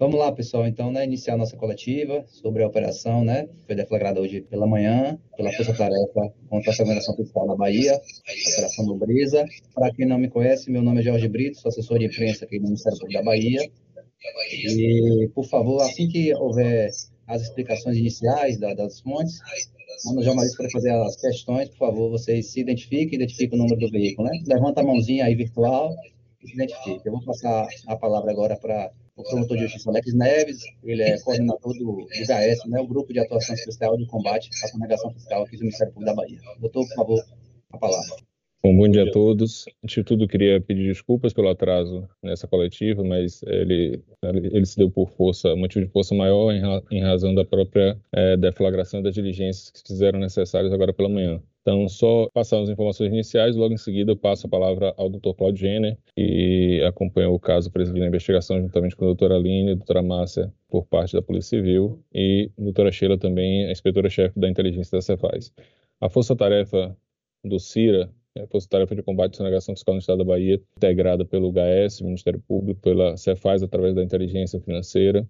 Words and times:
Vamos 0.00 0.18
lá, 0.18 0.32
pessoal, 0.32 0.66
então, 0.66 0.90
né, 0.90 1.04
iniciar 1.04 1.34
a 1.34 1.36
nossa 1.36 1.58
coletiva 1.58 2.24
sobre 2.26 2.62
a 2.62 2.66
operação, 2.66 3.22
né, 3.22 3.46
foi 3.66 3.74
deflagrada 3.74 4.18
hoje 4.18 4.40
pela 4.40 4.66
manhã, 4.66 5.18
pela 5.36 5.52
Força 5.52 5.74
Tarefa 5.74 6.32
contra 6.48 6.70
a 6.70 6.74
Segregação 6.74 7.14
Fiscal 7.14 7.46
na 7.46 7.54
Bahia, 7.54 7.92
a 7.92 8.50
Operação 8.50 8.86
Nobreza. 8.86 9.44
Para 9.74 9.92
quem 9.92 10.06
não 10.06 10.16
me 10.16 10.30
conhece, 10.30 10.70
meu 10.70 10.80
nome 10.80 11.00
é 11.00 11.02
Jorge 11.02 11.28
Brito, 11.28 11.60
sou 11.60 11.68
assessor 11.68 11.98
de 11.98 12.06
imprensa 12.06 12.46
aqui 12.46 12.58
no 12.58 12.68
Ministério 12.68 12.98
da 13.12 13.22
Bahia. 13.22 13.60
E, 14.50 15.28
por 15.34 15.44
favor, 15.44 15.82
assim 15.82 16.08
que 16.08 16.34
houver 16.34 16.88
as 17.26 17.42
explicações 17.42 17.98
iniciais 17.98 18.58
da, 18.58 18.72
das 18.72 19.00
fontes, 19.00 19.38
quando 20.02 20.20
o 20.20 20.22
jornalista 20.22 20.62
for 20.62 20.70
fazer 20.70 20.92
as 20.92 21.16
questões, 21.16 21.68
por 21.68 21.76
favor, 21.76 22.10
vocês 22.10 22.50
se 22.50 22.58
identifiquem, 22.58 23.16
identifiquem 23.16 23.58
o 23.58 23.62
número 23.62 23.78
do 23.78 23.90
veículo, 23.90 24.28
né? 24.28 24.40
Levanta 24.46 24.80
a 24.80 24.82
mãozinha 24.82 25.26
aí 25.26 25.34
virtual 25.34 25.94
e 26.42 26.48
se 26.48 26.54
identifique. 26.54 27.02
Eu 27.04 27.12
vou 27.12 27.22
passar 27.22 27.68
a 27.86 27.96
palavra 27.96 28.30
agora 28.30 28.56
para 28.56 28.90
o 29.16 29.22
promotor 29.22 29.56
de 29.56 29.64
justiça 29.64 29.90
Alex 29.90 30.14
Neves, 30.14 30.62
ele 30.84 31.02
é 31.02 31.20
coordenador 31.20 31.76
do, 31.76 32.06
GAES, 32.26 32.64
né, 32.66 32.80
o 32.80 32.86
Grupo 32.86 33.12
de 33.12 33.20
Atuação 33.20 33.54
Especial 33.54 33.96
de 33.96 34.06
Combate 34.06 34.50
à 34.64 34.68
Sonegação 34.68 35.12
Fiscal 35.12 35.42
aqui 35.42 35.56
do 35.56 35.62
Ministério 35.62 35.92
Público 35.92 36.14
da 36.14 36.22
Bahia. 36.22 36.38
Doutor, 36.58 36.86
por 36.88 36.94
favor, 36.94 37.24
a 37.72 37.78
palavra. 37.78 38.16
Bom, 38.62 38.76
bom 38.76 38.88
dia 38.88 39.04
a 39.04 39.10
todos. 39.10 39.64
Antes 39.82 39.94
de 39.94 40.04
tudo, 40.04 40.28
queria 40.28 40.60
pedir 40.60 40.88
desculpas 40.88 41.32
pelo 41.32 41.48
atraso 41.48 42.06
nessa 42.22 42.46
coletiva, 42.46 43.02
mas 43.02 43.42
ele, 43.44 44.02
ele 44.22 44.66
se 44.66 44.76
deu 44.76 44.90
por 44.90 45.08
força, 45.08 45.56
motivo 45.56 45.86
de 45.86 45.90
força 45.90 46.14
maior 46.14 46.52
em, 46.52 46.60
em 46.90 47.00
razão 47.00 47.34
da 47.34 47.42
própria 47.42 47.98
é, 48.12 48.36
deflagração 48.36 49.00
das 49.00 49.14
diligências 49.14 49.70
que 49.70 49.78
se 49.78 49.84
fizeram 49.86 50.20
necessárias 50.20 50.74
agora 50.74 50.92
pela 50.92 51.08
manhã. 51.08 51.42
Então, 51.62 51.88
só 51.88 52.28
passar 52.32 52.60
as 52.60 52.70
informações 52.70 53.12
iniciais, 53.12 53.54
logo 53.54 53.74
em 53.74 53.76
seguida 53.76 54.12
eu 54.12 54.16
passo 54.16 54.46
a 54.46 54.50
palavra 54.50 54.94
ao 54.96 55.10
Dr. 55.10 55.34
Claudio 55.36 55.60
Jenner, 55.60 55.98
que 56.16 56.82
acompanhou 56.86 57.34
o 57.34 57.40
caso 57.40 57.70
presidindo 57.70 58.04
a 58.04 58.08
investigação 58.08 58.60
juntamente 58.60 58.96
com 58.96 59.04
a 59.04 59.08
doutora 59.08 59.36
Aline, 59.36 59.72
a 59.72 59.74
doutora 59.74 60.02
Márcia, 60.02 60.52
por 60.68 60.86
parte 60.86 61.12
da 61.14 61.20
Polícia 61.20 61.58
Civil, 61.58 62.02
e 62.14 62.50
a 62.58 62.62
doutora 62.62 62.90
Sheila 62.90 63.18
também, 63.18 63.66
a 63.66 63.72
inspetora-chefe 63.72 64.40
da 64.40 64.48
inteligência 64.48 64.96
da 64.96 65.02
Cefaz. 65.02 65.52
A 66.00 66.08
força-tarefa 66.08 66.96
do 67.44 67.58
CIRA 67.58 68.10
a 68.38 68.46
Força 68.46 68.68
Tarefa 68.68 68.94
de 68.94 69.02
Combate 69.02 69.34
à 69.34 69.36
Sonegação 69.38 69.74
Fiscal 69.74 69.94
no 69.94 70.00
Estado 70.00 70.18
da 70.18 70.24
Bahia, 70.24 70.60
integrada 70.76 71.24
pelo 71.24 71.50
GAS, 71.50 72.00
Ministério 72.00 72.40
Público, 72.40 72.80
pela 72.80 73.16
Cefaz, 73.16 73.62
através 73.62 73.94
da 73.94 74.02
Inteligência 74.02 74.60
Financeira, 74.60 75.28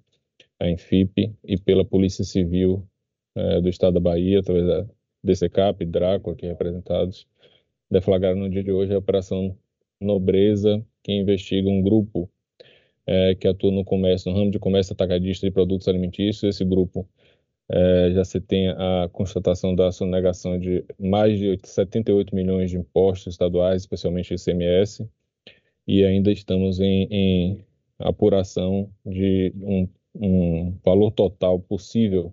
a 0.58 0.68
Enfip, 0.68 1.34
e 1.44 1.58
pela 1.58 1.84
Polícia 1.84 2.24
Civil 2.24 2.86
é, 3.34 3.60
do 3.60 3.68
Estado 3.68 3.94
da 3.94 4.00
Bahia, 4.00 4.40
através 4.40 4.66
da 4.66 4.86
DCCAP, 5.22 5.84
Draco, 5.84 6.30
aqui 6.30 6.46
representados, 6.46 7.26
deflagraram 7.90 8.38
no 8.38 8.50
dia 8.50 8.62
de 8.62 8.72
hoje 8.72 8.94
a 8.94 8.98
Operação 8.98 9.56
Nobreza, 10.00 10.84
que 11.02 11.12
investiga 11.12 11.68
um 11.68 11.82
grupo 11.82 12.30
é, 13.06 13.34
que 13.34 13.48
atua 13.48 13.70
no 13.70 13.84
comércio, 13.84 14.30
no 14.30 14.38
ramo 14.38 14.50
de 14.50 14.58
comércio 14.58 14.92
atacadista 14.92 15.46
de 15.46 15.52
produtos 15.52 15.88
alimentícios. 15.88 16.54
Esse 16.54 16.64
grupo 16.64 17.08
é, 17.68 18.10
já 18.12 18.24
se 18.24 18.40
tem 18.40 18.68
a 18.68 19.08
constatação 19.12 19.74
da 19.74 19.92
sonegação 19.92 20.58
de 20.58 20.84
mais 20.98 21.38
de 21.38 21.58
78 21.62 22.34
milhões 22.34 22.70
de 22.70 22.78
impostos 22.78 23.34
estaduais, 23.34 23.82
especialmente 23.82 24.34
ICMS, 24.34 25.08
e 25.86 26.04
ainda 26.04 26.32
estamos 26.32 26.80
em, 26.80 27.06
em 27.10 27.64
apuração 27.98 28.90
de 29.04 29.52
um, 29.56 29.88
um, 30.14 30.78
valor 30.84 31.10
total 31.12 31.60
possível 31.60 32.32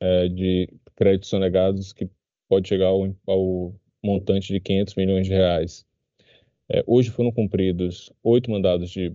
é, 0.00 0.28
de 0.28 0.68
créditos 0.96 1.28
sonegados 1.28 1.92
que 1.92 2.08
pode 2.48 2.68
chegar 2.68 2.86
ao, 2.86 3.14
ao, 3.26 3.74
montante 4.02 4.52
de 4.52 4.60
500 4.60 4.94
milhões 4.94 5.26
de 5.26 5.32
reais. 5.32 5.84
É, 6.68 6.82
hoje 6.86 7.10
foram 7.10 7.32
cumpridos 7.32 8.12
oito 8.22 8.50
mandados 8.50 8.90
de 8.90 9.14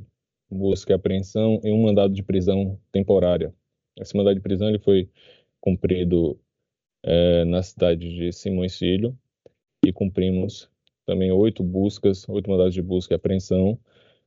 busca 0.50 0.92
e 0.92 0.96
apreensão 0.96 1.60
e 1.64 1.72
um 1.72 1.82
mandado 1.82 2.14
de 2.14 2.24
prisão 2.24 2.80
temporária. 2.92 3.54
Esse 3.98 4.16
mandado 4.16 4.36
de 4.36 4.42
prisão 4.42 4.70
ele 4.70 4.80
foi 4.80 5.10
cumprido 5.60 6.40
é, 7.04 7.46
na 7.46 7.64
cidade 7.64 8.14
de 8.14 8.32
Simões 8.32 8.78
Filho 8.78 9.18
e 9.86 9.92
cumprimos 9.92 10.70
também 11.06 11.32
oito 11.32 11.64
buscas, 11.64 12.28
oito 12.30 12.50
mandados 12.50 12.74
de 12.74 12.82
busca 12.82 13.14
e 13.14 13.16
apreensão 13.16 13.80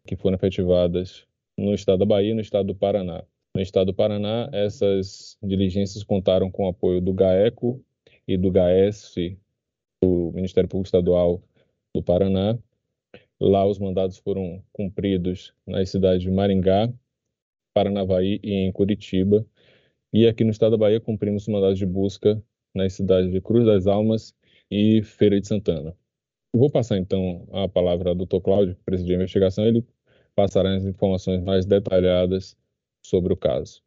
que 0.07 0.17
foram 0.17 0.37
efetivadas 0.37 1.27
no 1.57 1.75
estado 1.75 2.01
da 2.01 2.07
Bahia 2.07 2.31
e 2.31 2.35
no 2.35 2.41
estado 2.41 2.67
do 2.67 2.75
Paraná. 2.75 3.25
No 3.57 3.63
estado 3.63 3.87
do 3.87 3.95
Paraná, 3.95 4.51
essas 4.53 5.39
diligências 5.41 6.03
contaram 6.03 6.51
com 6.51 6.65
o 6.65 6.69
apoio 6.69 7.01
do 7.01 7.13
GAECO 7.13 7.81
e 8.27 8.37
do 8.37 8.51
GAES, 8.51 9.15
do 10.03 10.33
Ministério 10.35 10.69
Público 10.69 10.89
Estadual 10.89 11.41
do 11.95 12.03
Paraná. 12.03 12.59
Lá 13.41 13.65
os 13.65 13.79
mandados 13.79 14.19
foram 14.19 14.61
cumpridos 14.73 15.55
nas 15.65 15.89
cidades 15.89 16.23
de 16.23 16.33
Maringá, 16.33 16.93
Paranavaí 17.73 18.41
e 18.43 18.55
em 18.55 18.73
Curitiba. 18.73 19.47
E 20.13 20.27
aqui 20.27 20.43
no 20.43 20.51
estado 20.51 20.73
da 20.73 20.79
Bahia 20.79 21.01
cumprimos 21.01 21.47
mandados 21.47 21.79
de 21.79 21.87
busca 21.87 22.43
nas 22.75 22.95
cidades 22.95 23.31
de 23.31 23.41
Cruz 23.41 23.65
das 23.65 23.87
Almas 23.87 24.35
e 24.69 25.01
Feira 25.05 25.41
de 25.41 25.47
Santana. 25.47 25.97
Vou 26.53 26.71
passar 26.71 26.99
então 26.99 27.47
a 27.53 27.69
palavra 27.69 28.11
ao 28.11 28.17
Dr. 28.17 28.41
Cláudio, 28.41 28.75
que 28.75 28.83
presidiu 28.83 29.15
a 29.15 29.19
investigação, 29.19 29.65
ele 29.65 29.87
passará 30.35 30.75
as 30.75 30.85
informações 30.85 31.41
mais 31.41 31.65
detalhadas 31.65 32.57
sobre 33.05 33.33
o 33.33 33.37
caso. 33.37 33.83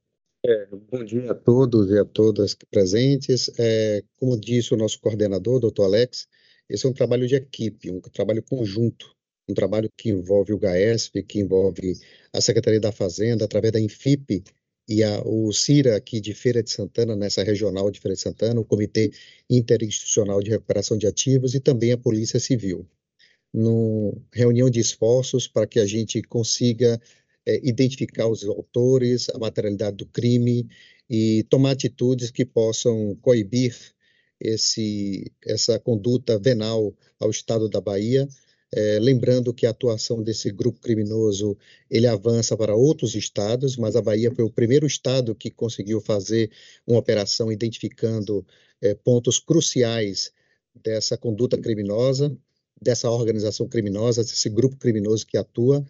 É, 0.46 0.68
bom 0.68 1.04
dia 1.04 1.32
a 1.32 1.36
todos 1.36 1.90
e 1.90 1.98
a 1.98 2.06
todas 2.06 2.56
presentes. 2.70 3.52
É, 3.60 4.04
como 4.20 4.40
disse 4.40 4.74
o 4.74 4.78
nosso 4.78 5.00
coordenador, 5.00 5.60
doutor 5.60 5.86
Alex, 5.86 6.28
esse 6.70 6.86
é 6.86 6.90
um 6.90 6.94
trabalho 6.94 7.28
de 7.28 7.36
equipe, 7.36 7.90
um 7.90 8.00
trabalho 8.00 8.44
conjunto, 8.44 9.16
um 9.50 9.54
trabalho 9.54 9.90
que 9.98 10.10
envolve 10.10 10.54
o 10.54 10.60
GAESP, 10.60 11.24
que 11.24 11.40
envolve 11.40 11.94
a 12.32 12.40
Secretaria 12.40 12.80
da 12.80 12.92
Fazenda, 12.92 13.46
através 13.46 13.74
da 13.74 13.80
Infip 13.80 14.44
e 14.88 15.04
a, 15.04 15.22
o 15.26 15.52
CIRA 15.52 15.98
aqui 15.98 16.22
de 16.22 16.34
Feira 16.34 16.62
de 16.64 16.70
Santana, 16.70 17.16
nessa 17.16 17.44
regional 17.44 17.90
de 17.90 18.00
Feira 18.00 18.16
de 18.16 18.22
Santana, 18.22 18.60
o 18.60 18.66
Comitê 18.66 19.12
Interinstitucional 19.50 20.42
de 20.42 20.52
Recuperação 20.52 20.98
de 20.98 21.08
Ativos 21.08 21.56
e 21.56 21.60
também 21.60 21.92
a 21.92 21.98
Polícia 21.98 22.40
Civil. 22.40 22.88
No 23.54 24.22
reunião 24.32 24.70
de 24.70 24.80
esforços 24.80 25.48
para 25.48 25.66
que 25.66 25.80
a 25.80 25.86
gente 25.86 26.22
consiga 26.22 27.02
é, 27.48 27.62
identificar 27.64 28.28
os 28.28 28.44
autores, 28.44 29.30
a 29.30 29.40
materialidade 29.40 29.96
do 29.96 30.06
crime 30.06 30.68
e 31.10 31.46
tomar 31.50 31.72
atitudes 31.72 32.30
que 32.30 32.46
possam 32.46 33.16
coibir 33.22 33.74
esse, 34.38 35.32
essa 35.46 35.80
conduta 35.80 36.38
venal 36.38 36.94
ao 37.18 37.30
Estado 37.30 37.70
da 37.70 37.80
Bahia, 37.80 38.28
é, 38.76 39.00
lembrando 39.00 39.54
que 39.54 39.66
a 39.66 39.70
atuação 39.70 40.22
desse 40.22 40.52
grupo 40.52 40.82
criminoso 40.82 41.58
ele 41.90 42.06
avança 42.06 42.58
para 42.58 42.76
outros 42.76 43.16
estados, 43.16 43.78
mas 43.78 43.96
a 43.96 44.02
Bahia 44.02 44.30
foi 44.36 44.44
o 44.44 44.52
primeiro 44.52 44.86
estado 44.86 45.34
que 45.34 45.50
conseguiu 45.50 46.02
fazer 46.02 46.52
uma 46.86 47.00
operação 47.00 47.50
identificando 47.50 48.46
é, 48.82 48.94
pontos 48.94 49.40
cruciais 49.40 50.34
dessa 50.76 51.18
conduta 51.18 51.58
criminosa, 51.58 52.38
dessa 52.80 53.10
organização 53.10 53.70
criminosa, 53.70 54.22
desse 54.22 54.50
grupo 54.50 54.76
criminoso 54.76 55.26
que 55.26 55.38
atua, 55.38 55.84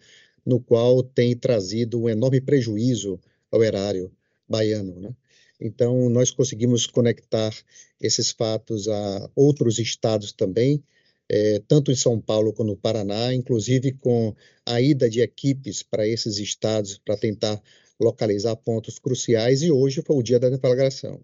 no 0.48 0.58
qual 0.58 1.02
tem 1.02 1.36
trazido 1.36 2.00
um 2.00 2.08
enorme 2.08 2.40
prejuízo 2.40 3.20
ao 3.52 3.62
erário 3.62 4.10
baiano. 4.48 4.98
Né? 4.98 5.14
Então, 5.60 6.08
nós 6.08 6.30
conseguimos 6.30 6.86
conectar 6.86 7.54
esses 8.00 8.30
fatos 8.30 8.88
a 8.88 9.30
outros 9.36 9.78
estados 9.78 10.32
também, 10.32 10.82
é, 11.28 11.60
tanto 11.68 11.92
em 11.92 11.94
São 11.94 12.18
Paulo 12.18 12.54
como 12.54 12.70
no 12.70 12.76
Paraná, 12.78 13.34
inclusive 13.34 13.92
com 13.92 14.34
a 14.64 14.80
ida 14.80 15.10
de 15.10 15.20
equipes 15.20 15.82
para 15.82 16.08
esses 16.08 16.38
estados 16.38 16.96
para 16.96 17.18
tentar 17.18 17.62
localizar 18.00 18.56
pontos 18.56 18.98
cruciais, 18.98 19.60
e 19.60 19.70
hoje 19.70 20.00
foi 20.00 20.16
o 20.16 20.22
dia 20.22 20.38
da 20.38 20.48
deflagração. 20.48 21.20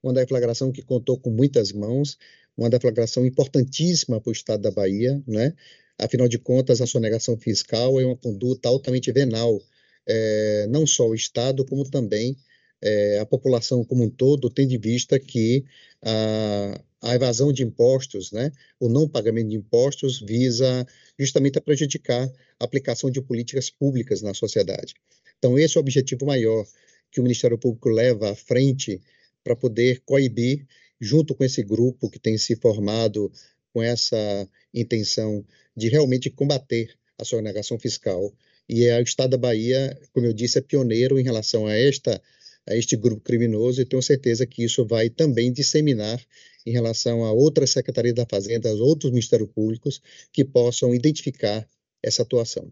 Uma 0.00 0.12
deflagração 0.12 0.70
que 0.70 0.82
contou 0.82 1.18
com 1.18 1.30
muitas 1.30 1.72
mãos, 1.72 2.16
uma 2.56 2.70
deflagração 2.70 3.26
importantíssima 3.26 4.20
para 4.20 4.30
o 4.30 4.32
estado 4.32 4.62
da 4.62 4.70
Bahia, 4.70 5.20
né? 5.26 5.54
Afinal 6.00 6.28
de 6.28 6.38
contas, 6.38 6.80
a 6.80 6.86
sonegação 6.86 7.36
fiscal 7.36 8.00
é 8.00 8.06
uma 8.06 8.16
conduta 8.16 8.68
altamente 8.68 9.12
venal, 9.12 9.60
é, 10.06 10.66
não 10.68 10.86
só 10.86 11.06
o 11.06 11.14
Estado, 11.14 11.64
como 11.64 11.88
também 11.88 12.36
é, 12.82 13.18
a 13.18 13.26
população 13.26 13.84
como 13.84 14.04
um 14.04 14.08
todo, 14.08 14.48
tendo 14.48 14.72
em 14.72 14.78
vista 14.78 15.18
que 15.18 15.64
a, 16.02 16.82
a 17.02 17.14
evasão 17.14 17.52
de 17.52 17.62
impostos, 17.62 18.32
né, 18.32 18.50
o 18.78 18.88
não 18.88 19.06
pagamento 19.06 19.50
de 19.50 19.56
impostos, 19.56 20.20
visa 20.20 20.86
justamente 21.18 21.58
a 21.58 21.60
prejudicar 21.60 22.26
a 22.58 22.64
aplicação 22.64 23.10
de 23.10 23.20
políticas 23.20 23.68
públicas 23.68 24.22
na 24.22 24.32
sociedade. 24.32 24.94
Então, 25.38 25.58
esse 25.58 25.76
é 25.76 25.78
o 25.78 25.82
objetivo 25.82 26.24
maior 26.24 26.66
que 27.10 27.20
o 27.20 27.22
Ministério 27.22 27.58
Público 27.58 27.90
leva 27.90 28.30
à 28.30 28.34
frente 28.34 29.00
para 29.44 29.54
poder 29.54 30.00
coibir, 30.04 30.66
junto 31.00 31.34
com 31.34 31.44
esse 31.44 31.62
grupo 31.62 32.10
que 32.10 32.18
tem 32.18 32.36
se 32.38 32.56
formado 32.56 33.30
com 33.72 33.82
essa 33.82 34.48
intenção 34.72 35.44
de 35.76 35.88
realmente 35.88 36.30
combater 36.30 36.94
a 37.18 37.24
sonegação 37.24 37.78
fiscal. 37.78 38.32
E 38.68 38.86
é, 38.86 38.98
o 38.98 39.02
Estado 39.02 39.30
da 39.30 39.38
Bahia, 39.38 39.98
como 40.12 40.26
eu 40.26 40.32
disse, 40.32 40.58
é 40.58 40.62
pioneiro 40.62 41.18
em 41.18 41.22
relação 41.22 41.66
a 41.66 41.74
esta 41.74 42.20
a 42.68 42.76
este 42.76 42.96
grupo 42.96 43.22
criminoso 43.22 43.80
e 43.80 43.84
tenho 43.84 44.02
certeza 44.02 44.46
que 44.46 44.62
isso 44.62 44.84
vai 44.86 45.08
também 45.10 45.52
disseminar 45.52 46.20
em 46.66 46.70
relação 46.70 47.24
a 47.24 47.32
outras 47.32 47.70
secretarias 47.70 48.14
da 48.14 48.26
Fazenda, 48.26 48.72
outros 48.74 49.10
ministérios 49.10 49.50
públicos 49.50 50.00
que 50.32 50.44
possam 50.44 50.94
identificar 50.94 51.66
essa 52.02 52.22
atuação. 52.22 52.70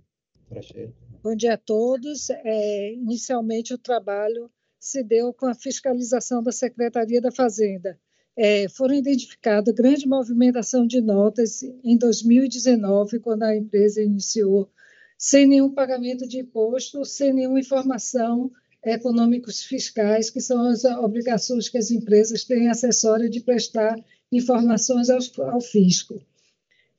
Bom 1.23 1.35
dia 1.35 1.55
a 1.55 1.59
todos. 1.59 2.31
É, 2.31 2.93
inicialmente, 2.93 3.75
o 3.75 3.79
trabalho 3.79 4.51
se 4.79 5.03
deu 5.03 5.33
com 5.33 5.47
a 5.47 5.55
fiscalização 5.55 6.43
da 6.43 6.53
Secretaria 6.53 7.21
da 7.21 7.33
Fazenda. 7.33 7.99
É, 8.41 8.69
foram 8.69 8.95
identificadas 8.95 9.75
grande 9.75 10.07
movimentação 10.07 10.87
de 10.87 11.01
notas 11.01 11.61
em 11.83 11.99
2019, 11.99 13.19
quando 13.19 13.43
a 13.43 13.57
empresa 13.57 14.01
iniciou, 14.01 14.71
sem 15.19 15.45
nenhum 15.45 15.75
pagamento 15.75 16.25
de 16.25 16.39
imposto, 16.39 17.05
sem 17.05 17.35
nenhuma 17.35 17.59
informação 17.59 18.49
econômicos 18.85 19.65
fiscais, 19.65 20.31
que 20.31 20.41
são 20.41 20.69
as 20.69 20.85
obrigações 20.85 21.69
que 21.69 21.79
as 21.79 21.91
empresas 21.91 22.45
têm 22.45 22.69
acessória 22.69 23.29
de 23.29 23.41
prestar 23.41 23.99
informações 24.31 25.11
ao, 25.11 25.19
ao 25.51 25.61
fisco. 25.61 26.23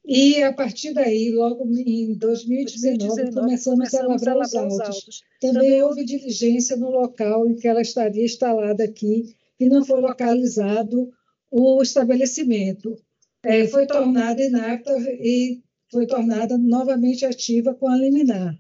E 0.05 0.43
a 0.43 0.51
partir 0.51 0.93
daí, 0.93 1.31
logo 1.31 1.63
em 1.71 2.15
2019, 2.15 2.97
2019 2.97 3.33
começamos, 3.33 3.93
a 3.93 4.03
lavrar, 4.03 4.37
os 4.37 4.53
autos. 4.55 4.79
autos. 4.81 5.23
Também, 5.39 5.61
Também 5.61 5.83
houve 5.83 6.03
diligência 6.03 6.75
no 6.75 6.89
local 6.89 7.47
em 7.49 7.55
que 7.55 7.65
ela 7.65 7.81
estaria 7.81 8.25
instalada 8.25 8.83
aqui 8.83 9.33
e 9.57 9.69
não 9.69 9.85
foi 9.85 10.01
localizado 10.01 11.09
o 11.51 11.81
estabelecimento. 11.81 12.95
É, 13.43 13.67
foi 13.67 13.87
tornada 13.87 14.43
inapta 14.43 14.91
e 15.21 15.61
foi 15.91 16.05
tornada 16.05 16.57
novamente 16.57 17.25
ativa 17.25 17.73
com 17.73 17.87
a 17.87 17.95
liminar. 17.95 18.53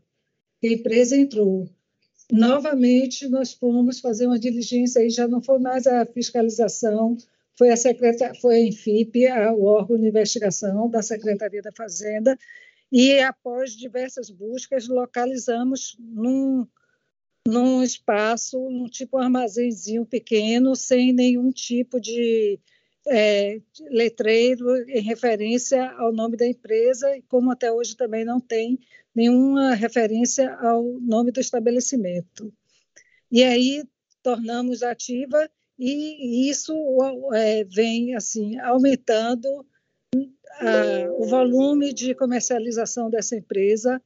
A 0.63 0.67
empresa 0.67 1.17
entrou. 1.17 1.69
Novamente, 2.31 3.27
nós 3.27 3.53
fomos 3.53 3.99
fazer 3.99 4.27
uma 4.27 4.39
diligência 4.39 5.03
e 5.03 5.09
já 5.09 5.27
não 5.27 5.41
foi 5.41 5.59
mais 5.59 5.87
a 5.87 6.05
fiscalização 6.05 7.17
foi 7.59 7.71
a, 7.71 7.75
secreta, 7.75 8.33
foi 8.35 8.55
a 8.55 8.61
Enfip, 8.61 9.27
a, 9.27 9.51
o 9.51 9.65
órgão 9.65 9.97
de 9.97 10.07
investigação 10.07 10.89
da 10.89 11.01
Secretaria 11.01 11.61
da 11.61 11.73
Fazenda, 11.73 12.39
e 12.89 13.19
após 13.19 13.73
diversas 13.73 14.29
buscas, 14.29 14.87
localizamos 14.87 15.97
num, 15.99 16.65
num 17.45 17.83
espaço, 17.83 18.57
num 18.69 18.85
tipo 18.85 19.17
armazenzinho 19.17 20.05
pequeno, 20.05 20.73
sem 20.73 21.11
nenhum 21.11 21.51
tipo 21.51 21.99
de 21.99 22.57
é, 23.07 23.59
letreiro 23.89 24.75
em 24.89 25.01
referência 25.01 25.91
ao 25.91 26.11
nome 26.11 26.37
da 26.37 26.47
empresa, 26.47 27.15
e 27.15 27.21
como 27.23 27.51
até 27.51 27.71
hoje 27.71 27.95
também 27.95 28.25
não 28.25 28.39
tem 28.39 28.79
nenhuma 29.15 29.73
referência 29.73 30.53
ao 30.55 30.83
nome 30.99 31.31
do 31.31 31.39
estabelecimento. 31.39 32.53
E 33.31 33.43
aí 33.43 33.83
tornamos 34.21 34.83
ativa 34.83 35.49
e 35.77 36.49
isso 36.49 36.73
é, 37.33 37.63
vem 37.63 38.13
assim 38.15 38.59
aumentando 38.59 39.65
a, 40.59 41.09
o 41.11 41.25
volume 41.25 41.93
de 41.93 42.13
comercialização 42.13 43.09
dessa 43.09 43.35
empresa 43.35 44.01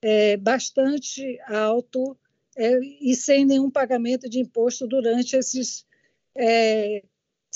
é 0.00 0.36
bastante 0.36 1.38
alto 1.46 2.16
é, 2.56 2.78
e 3.00 3.14
sem 3.14 3.44
nenhum 3.44 3.70
pagamento 3.70 4.28
de 4.28 4.40
imposto 4.40 4.86
durante 4.86 5.36
esses 5.36 5.86
é, 6.34 7.02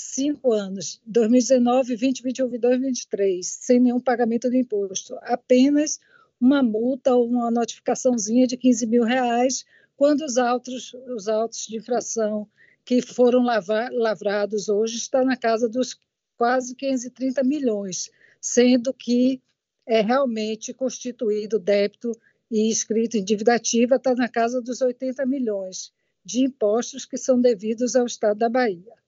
cinco 0.03 0.51
anos, 0.51 1.01
2019, 1.05 1.95
2021 1.95 2.53
e 2.53 2.57
2023, 2.57 3.47
sem 3.47 3.79
nenhum 3.79 3.99
pagamento 3.99 4.49
de 4.49 4.57
imposto, 4.57 5.17
apenas 5.21 5.99
uma 6.39 6.61
multa 6.61 7.15
ou 7.15 7.25
uma 7.25 7.49
notificaçãozinha 7.49 8.45
de 8.45 8.57
15 8.57 8.85
mil 8.85 9.03
reais 9.03 9.65
quando 9.95 10.21
os 10.21 10.37
autos, 10.37 10.93
os 11.15 11.27
autos 11.27 11.65
de 11.65 11.77
infração 11.77 12.47
que 12.83 13.01
foram 13.01 13.43
lavrados 13.43 14.67
hoje 14.67 14.97
está 14.97 15.23
na 15.23 15.37
casa 15.37 15.69
dos 15.69 15.97
quase 16.37 16.75
530 16.75 17.43
milhões, 17.43 18.11
sendo 18.41 18.93
que 18.93 19.41
é 19.85 20.01
realmente 20.01 20.73
constituído 20.73 21.57
débito 21.57 22.11
e 22.51 22.69
escrito 22.69 23.15
em 23.15 23.23
dívida 23.23 23.55
ativa 23.55 23.95
está 23.95 24.13
na 24.13 24.27
casa 24.27 24.61
dos 24.61 24.81
80 24.81 25.25
milhões 25.25 25.93
de 26.25 26.43
impostos 26.43 27.05
que 27.05 27.17
são 27.17 27.39
devidos 27.39 27.95
ao 27.95 28.05
Estado 28.05 28.37
da 28.37 28.49
Bahia. 28.49 29.02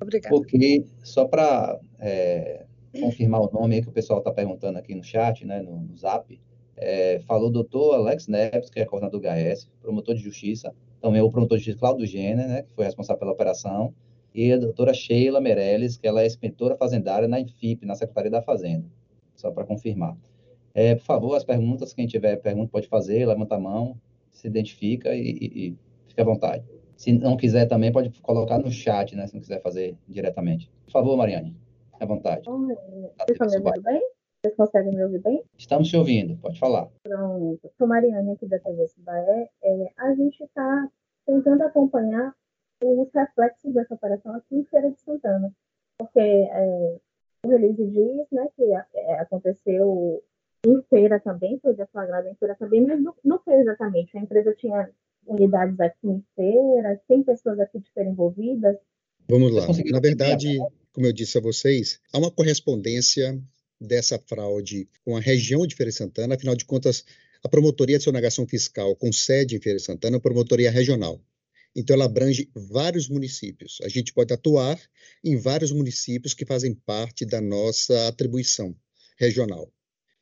Obrigada. 0.00 0.34
Porque, 0.34 0.84
só 1.02 1.24
para 1.24 1.78
é, 1.98 2.64
confirmar 3.00 3.40
o 3.40 3.50
nome 3.52 3.82
que 3.82 3.88
o 3.88 3.92
pessoal 3.92 4.18
está 4.20 4.32
perguntando 4.32 4.78
aqui 4.78 4.94
no 4.94 5.02
chat, 5.02 5.44
né, 5.44 5.60
no, 5.60 5.80
no 5.80 5.96
Zap, 5.96 6.38
é, 6.76 7.20
falou 7.26 7.48
o 7.48 7.52
doutor 7.52 7.94
Alex 7.94 8.28
Neves, 8.28 8.70
que 8.70 8.80
é 8.80 8.84
coordenador 8.84 9.20
do 9.20 9.26
HS, 9.26 9.68
promotor 9.80 10.14
de 10.14 10.22
justiça, 10.22 10.74
também 11.00 11.20
o 11.20 11.30
promotor 11.30 11.58
de 11.58 11.64
justiça 11.64 11.78
Claudio 11.78 12.06
Jenner, 12.06 12.48
né, 12.48 12.62
que 12.62 12.72
foi 12.74 12.84
responsável 12.84 13.20
pela 13.20 13.32
operação, 13.32 13.94
e 14.34 14.52
a 14.52 14.56
doutora 14.56 14.92
Sheila 14.92 15.40
Meirelles, 15.40 15.96
que 15.96 16.06
ela 16.06 16.22
é 16.22 16.26
inspetora 16.26 16.76
fazendária 16.76 17.28
na 17.28 17.38
INFIP, 17.38 17.86
na 17.86 17.94
Secretaria 17.94 18.30
da 18.30 18.42
Fazenda, 18.42 18.86
só 19.36 19.50
para 19.50 19.64
confirmar. 19.64 20.16
É, 20.74 20.96
por 20.96 21.04
favor, 21.04 21.36
as 21.36 21.44
perguntas, 21.44 21.92
quem 21.92 22.06
tiver 22.06 22.36
pergunta 22.36 22.70
pode 22.72 22.88
fazer, 22.88 23.24
levanta 23.26 23.54
a 23.54 23.60
mão, 23.60 23.96
se 24.32 24.48
identifica 24.48 25.14
e, 25.14 25.20
e, 25.20 25.68
e 25.68 25.78
fica 26.08 26.22
à 26.22 26.24
vontade. 26.24 26.64
Se 26.96 27.12
não 27.12 27.36
quiser 27.36 27.66
também, 27.66 27.92
pode 27.92 28.10
colocar 28.20 28.58
no 28.58 28.70
chat, 28.70 29.14
né, 29.16 29.26
se 29.26 29.34
não 29.34 29.40
quiser 29.40 29.60
fazer 29.62 29.96
diretamente. 30.08 30.70
Por 30.84 30.92
favor, 30.92 31.16
Mariane, 31.16 31.56
à 32.00 32.06
vontade. 32.06 32.44
Vocês 32.44 33.40
estão 33.40 33.48
me 33.48 33.80
bem? 33.82 34.02
Vocês 34.44 34.56
conseguem 34.56 34.94
me 34.94 35.02
ouvir 35.02 35.20
bem? 35.20 35.42
Estamos 35.56 35.88
te 35.88 35.96
ouvindo, 35.96 36.36
pode 36.36 36.58
falar. 36.58 36.88
Pronto. 37.02 37.70
Sou 37.78 37.86
Mariane 37.86 38.32
aqui 38.32 38.46
da 38.46 38.58
TV 38.58 38.86
Cibaé. 38.88 39.48
É, 39.62 39.90
a 39.96 40.14
gente 40.14 40.42
está 40.44 40.88
tentando 41.26 41.62
acompanhar 41.62 42.34
os 42.84 43.08
reflexos 43.14 43.72
dessa 43.72 43.94
operação 43.94 44.34
aqui 44.34 44.56
em 44.56 44.64
Feira 44.64 44.90
de 44.90 45.00
Santana. 45.00 45.50
Porque 45.96 46.20
é, 46.20 46.98
o 47.44 47.48
release 47.48 47.86
diz 47.86 48.26
né, 48.30 48.48
que 48.54 48.64
é, 48.72 49.20
aconteceu 49.20 50.22
em 50.66 50.82
feira 50.90 51.20
também, 51.20 51.58
foi 51.60 51.74
deflagrado 51.74 52.28
em 52.28 52.34
feira 52.34 52.54
também, 52.54 52.86
mas 52.86 53.00
não, 53.00 53.14
não 53.24 53.38
foi 53.38 53.54
exatamente. 53.54 54.16
A 54.16 54.20
empresa 54.20 54.54
tinha 54.54 54.90
unidades 55.26 55.78
aqui 55.80 56.06
em 56.06 56.24
feira, 56.34 57.00
tem 57.08 57.22
pessoas 57.22 57.58
aqui 57.60 57.78
de 57.78 57.90
feira 57.92 58.10
envolvidas. 58.10 58.76
Vamos 59.28 59.52
lá. 59.52 59.66
Na 59.90 60.00
verdade, 60.00 60.58
como 60.92 61.06
eu 61.06 61.12
disse 61.12 61.38
a 61.38 61.40
vocês, 61.40 62.00
há 62.12 62.18
uma 62.18 62.30
correspondência 62.30 63.40
dessa 63.80 64.18
fraude 64.18 64.88
com 65.04 65.16
a 65.16 65.20
região 65.20 65.66
de 65.66 65.74
Feira 65.74 65.90
de 65.90 65.96
Santana, 65.96 66.34
afinal 66.34 66.54
de 66.54 66.64
contas, 66.64 67.04
a 67.42 67.48
Promotoria 67.48 67.98
de 67.98 68.04
Sonegação 68.04 68.46
Fiscal, 68.46 68.94
com 68.96 69.12
sede 69.12 69.56
em 69.56 69.60
Feira 69.60 69.78
de 69.78 69.84
Santana, 69.84 70.14
é 70.14 70.16
uma 70.16 70.22
promotoria 70.22 70.70
regional. 70.70 71.20
Então, 71.76 71.94
ela 71.94 72.04
abrange 72.04 72.48
vários 72.54 73.08
municípios. 73.08 73.78
A 73.82 73.88
gente 73.88 74.12
pode 74.12 74.32
atuar 74.32 74.80
em 75.22 75.36
vários 75.36 75.72
municípios 75.72 76.32
que 76.32 76.46
fazem 76.46 76.72
parte 76.72 77.26
da 77.26 77.40
nossa 77.40 78.06
atribuição 78.06 78.74
regional. 79.18 79.70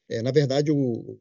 É, 0.08 0.22
na 0.22 0.30
verdade, 0.30 0.72
o, 0.72 1.18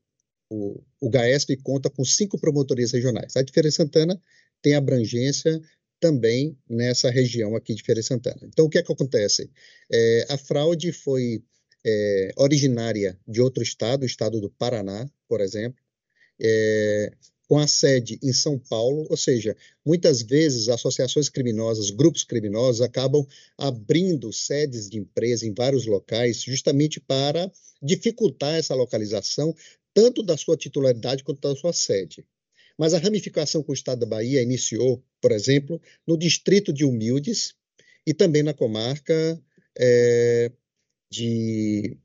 o, 0.52 0.84
o 1.00 1.10
GAESP 1.10 1.56
conta 1.64 1.90
com 1.90 2.04
cinco 2.04 2.38
promotorias 2.38 2.92
regionais. 2.92 3.38
A 3.38 3.42
de 3.42 3.54
Feira 3.54 3.72
Santana 3.72 4.22
tem 4.62 4.76
abrangência 4.76 5.62
também 5.98 6.58
nessa 6.70 7.10
região 7.10 7.56
aqui 7.56 7.74
de 7.74 7.84
Feira 7.84 8.04
Santana. 8.04 8.42
Então, 8.44 8.66
o 8.66 8.70
que 8.70 8.78
é 8.78 8.84
que 8.84 8.92
acontece? 8.92 9.50
É, 9.90 10.26
a 10.30 10.38
fraude 10.38 10.92
foi 10.92 11.42
é, 11.86 12.34
originária 12.36 13.18
de 13.26 13.40
outro 13.40 13.64
estado, 13.64 14.04
o 14.04 14.06
estado 14.06 14.42
do 14.42 14.50
Paraná, 14.50 15.10
por 15.26 15.40
exemplo, 15.40 15.80
é, 16.40 17.14
com 17.48 17.58
a 17.58 17.68
sede 17.68 18.20
em 18.22 18.34
São 18.34 18.60
Paulo, 18.60 19.08
ou 19.10 19.18
seja, 19.18 19.56
muitas 19.86 20.22
vezes 20.22 20.68
associações 20.68 21.30
criminosas, 21.30 21.90
grupos 21.90 22.24
criminosos 22.24 22.82
acabam 22.82 23.26
abrindo 23.58 24.34
sedes 24.34 24.90
de 24.90 24.98
empresa 24.98 25.46
em 25.46 25.54
vários 25.54 25.86
locais, 25.86 26.42
justamente 26.42 27.00
para 27.00 27.52
dificultar 27.82 28.56
essa 28.56 28.76
localização, 28.76 29.56
tanto 29.94 30.24
da 30.24 30.38
sua 30.38 30.58
titularidade 30.58 31.24
quanto 31.24 31.42
da 31.42 31.56
sua 31.56 31.74
sede. 31.74 32.26
Mas 32.78 32.94
a 32.94 33.00
ramificação 33.00 33.62
com 33.62 33.72
o 33.72 33.76
Estado 33.76 34.00
da 34.00 34.06
Bahia 34.06 34.42
iniciou, 34.42 35.04
por 35.22 35.32
exemplo, 35.32 35.82
no 36.08 36.18
distrito 36.18 36.74
de 36.74 36.84
Humildes 36.86 37.54
e 38.06 38.14
também 38.14 38.44
na 38.44 38.54
comarca 38.54 39.40
é, 39.78 40.52
de 41.10 41.98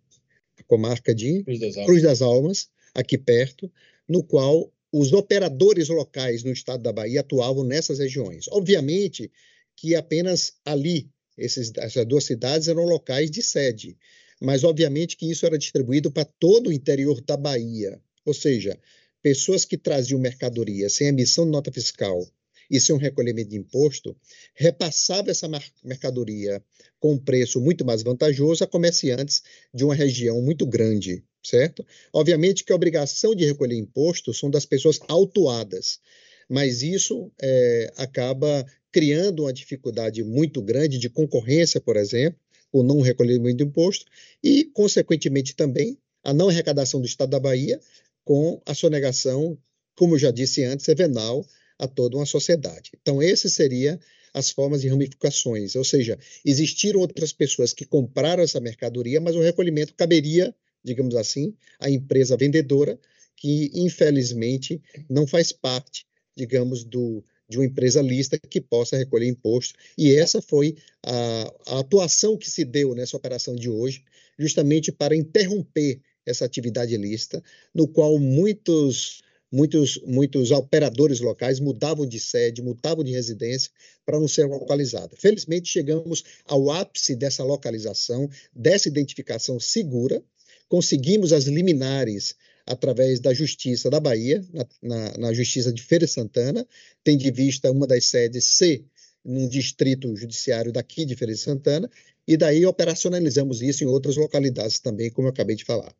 comarca 0.66 1.14
de 1.14 1.44
Cruz 1.44 1.60
das, 1.60 1.74
Cruz 1.74 2.02
das 2.02 2.22
Almas, 2.22 2.68
aqui 2.94 3.16
perto, 3.16 3.70
no 4.08 4.22
qual 4.22 4.72
os 4.92 5.12
operadores 5.12 5.88
locais 5.88 6.42
no 6.42 6.52
estado 6.52 6.82
da 6.82 6.92
Bahia 6.92 7.20
atuavam 7.20 7.64
nessas 7.64 7.98
regiões. 7.98 8.46
Obviamente 8.48 9.30
que 9.76 9.94
apenas 9.94 10.54
ali, 10.64 11.08
essas 11.36 11.70
duas 12.06 12.24
cidades 12.24 12.66
eram 12.66 12.84
locais 12.84 13.30
de 13.30 13.42
sede, 13.42 13.96
mas 14.40 14.64
obviamente 14.64 15.16
que 15.16 15.30
isso 15.30 15.46
era 15.46 15.58
distribuído 15.58 16.10
para 16.10 16.24
todo 16.24 16.68
o 16.68 16.72
interior 16.72 17.20
da 17.20 17.36
Bahia, 17.36 18.00
ou 18.24 18.34
seja, 18.34 18.78
pessoas 19.22 19.64
que 19.64 19.76
traziam 19.76 20.20
mercadoria 20.20 20.88
sem 20.88 21.08
emissão 21.08 21.44
de 21.44 21.50
nota 21.50 21.72
fiscal 21.72 22.26
e 22.70 22.80
sem 22.80 22.94
um 22.94 22.98
recolhimento 22.98 23.50
de 23.50 23.56
imposto, 23.56 24.16
repassava 24.54 25.30
essa 25.30 25.48
mercadoria 25.84 26.62
com 26.98 27.12
um 27.12 27.18
preço 27.18 27.60
muito 27.60 27.84
mais 27.84 28.02
vantajoso 28.02 28.64
a 28.64 28.66
comerciantes 28.66 29.42
de 29.72 29.84
uma 29.84 29.94
região 29.94 30.42
muito 30.42 30.66
grande, 30.66 31.24
certo? 31.42 31.86
Obviamente 32.12 32.64
que 32.64 32.72
a 32.72 32.76
obrigação 32.76 33.34
de 33.34 33.44
recolher 33.44 33.76
imposto 33.76 34.34
são 34.34 34.50
das 34.50 34.66
pessoas 34.66 34.98
autuadas, 35.08 36.00
mas 36.48 36.82
isso 36.82 37.30
é, 37.40 37.92
acaba 37.96 38.66
criando 38.90 39.42
uma 39.42 39.52
dificuldade 39.52 40.24
muito 40.24 40.62
grande 40.62 40.98
de 40.98 41.08
concorrência, 41.08 41.80
por 41.80 41.96
exemplo, 41.96 42.40
o 42.72 42.82
não 42.82 43.00
recolhimento 43.00 43.58
de 43.58 43.64
imposto 43.64 44.06
e, 44.42 44.64
consequentemente, 44.64 45.54
também 45.54 45.98
a 46.22 46.32
não 46.32 46.48
arrecadação 46.48 47.00
do 47.00 47.06
Estado 47.06 47.30
da 47.30 47.40
Bahia 47.40 47.80
com 48.24 48.60
a 48.66 48.74
sonegação, 48.74 49.56
como 49.94 50.14
eu 50.14 50.18
já 50.18 50.30
disse 50.30 50.64
antes, 50.64 50.88
é 50.88 50.94
venal 50.94 51.46
a 51.78 51.86
toda 51.86 52.16
uma 52.16 52.26
sociedade. 52.26 52.90
Então, 53.00 53.22
esse 53.22 53.48
seria 53.48 54.00
as 54.34 54.50
formas 54.50 54.82
de 54.82 54.88
ramificações, 54.88 55.76
ou 55.76 55.84
seja, 55.84 56.18
existiram 56.44 57.00
outras 57.00 57.32
pessoas 57.32 57.72
que 57.72 57.86
compraram 57.86 58.42
essa 58.42 58.60
mercadoria, 58.60 59.20
mas 59.20 59.34
o 59.34 59.40
recolhimento 59.40 59.94
caberia, 59.94 60.54
digamos 60.84 61.14
assim, 61.14 61.54
à 61.80 61.88
empresa 61.88 62.36
vendedora, 62.36 62.98
que 63.36 63.70
infelizmente 63.74 64.82
não 65.08 65.26
faz 65.26 65.52
parte, 65.52 66.06
digamos, 66.36 66.84
do, 66.84 67.24
de 67.48 67.58
uma 67.58 67.66
empresa 67.66 68.02
lista 68.02 68.38
que 68.38 68.60
possa 68.60 68.96
recolher 68.96 69.28
imposto. 69.28 69.74
E 69.96 70.14
essa 70.14 70.42
foi 70.42 70.76
a, 71.04 71.54
a 71.66 71.78
atuação 71.80 72.36
que 72.36 72.50
se 72.50 72.64
deu 72.64 72.94
nessa 72.94 73.16
operação 73.16 73.54
de 73.54 73.70
hoje, 73.70 74.04
justamente 74.38 74.90
para 74.90 75.16
interromper 75.16 76.00
essa 76.24 76.44
atividade 76.44 76.96
lista, 76.96 77.42
no 77.74 77.86
qual 77.86 78.18
muitos 78.18 79.22
muitos, 79.50 80.00
muitos 80.04 80.50
operadores 80.50 81.20
locais 81.20 81.60
mudavam 81.60 82.06
de 82.06 82.18
sede, 82.18 82.62
mudavam 82.62 83.04
de 83.04 83.12
residência 83.12 83.70
para 84.04 84.18
não 84.18 84.28
ser 84.28 84.44
localizada. 84.46 85.16
Felizmente, 85.16 85.68
chegamos 85.68 86.24
ao 86.44 86.70
ápice 86.70 87.14
dessa 87.14 87.44
localização, 87.44 88.28
dessa 88.54 88.88
identificação 88.88 89.58
segura, 89.60 90.22
conseguimos 90.68 91.32
as 91.32 91.44
liminares 91.44 92.34
através 92.66 93.20
da 93.20 93.32
Justiça 93.32 93.88
da 93.88 94.00
Bahia, 94.00 94.44
na, 94.52 94.66
na, 94.82 95.18
na 95.18 95.32
Justiça 95.32 95.72
de 95.72 95.82
Feira 95.82 96.06
Santana, 96.06 96.66
tem 97.04 97.16
de 97.16 97.30
vista 97.30 97.70
uma 97.70 97.86
das 97.86 98.06
sedes 98.06 98.44
ser 98.44 98.84
num 99.24 99.48
distrito 99.48 100.14
judiciário 100.16 100.72
daqui 100.72 101.04
de 101.04 101.14
Feira 101.16 101.32
de 101.32 101.38
Santana, 101.38 101.90
e 102.26 102.36
daí 102.36 102.66
operacionalizamos 102.66 103.62
isso 103.62 103.84
em 103.84 103.86
outras 103.86 104.16
localidades 104.16 104.80
também, 104.80 105.10
como 105.10 105.28
eu 105.28 105.32
acabei 105.32 105.54
de 105.54 105.64
falar. 105.64 105.94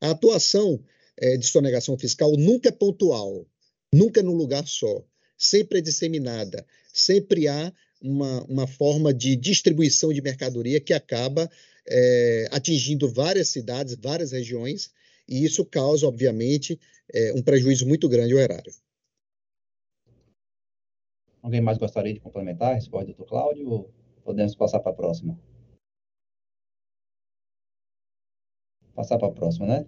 A 0.00 0.10
atuação 0.10 0.82
é, 1.16 1.36
de 1.36 1.46
sonegação 1.46 1.96
fiscal 1.98 2.32
nunca 2.36 2.70
é 2.70 2.72
pontual, 2.72 3.46
nunca 3.92 4.20
é 4.20 4.22
num 4.22 4.34
lugar 4.34 4.66
só, 4.66 5.04
sempre 5.36 5.78
é 5.78 5.82
disseminada, 5.82 6.66
sempre 6.92 7.46
há 7.46 7.72
uma, 8.00 8.42
uma 8.44 8.66
forma 8.66 9.12
de 9.12 9.36
distribuição 9.36 10.12
de 10.12 10.20
mercadoria 10.20 10.80
que 10.80 10.92
acaba 10.92 11.50
é, 11.86 12.48
atingindo 12.50 13.08
várias 13.08 13.48
cidades, 13.48 13.94
várias 13.94 14.32
regiões, 14.32 14.90
e 15.32 15.44
isso 15.46 15.64
causa, 15.64 16.06
obviamente, 16.06 16.78
é, 17.10 17.32
um 17.32 17.42
prejuízo 17.42 17.88
muito 17.88 18.06
grande 18.06 18.34
ao 18.34 18.38
erário. 18.38 18.70
Alguém 21.40 21.62
mais 21.62 21.78
gostaria 21.78 22.12
de 22.12 22.20
complementar? 22.20 22.74
Responde, 22.74 23.06
doutor 23.06 23.26
Cláudio, 23.26 23.68
ou 23.68 23.90
podemos 24.22 24.54
passar 24.54 24.80
para 24.80 24.92
a 24.92 24.94
próxima? 24.94 25.40
Passar 28.94 29.18
para 29.18 29.28
a 29.28 29.32
próxima, 29.32 29.66
né? 29.66 29.86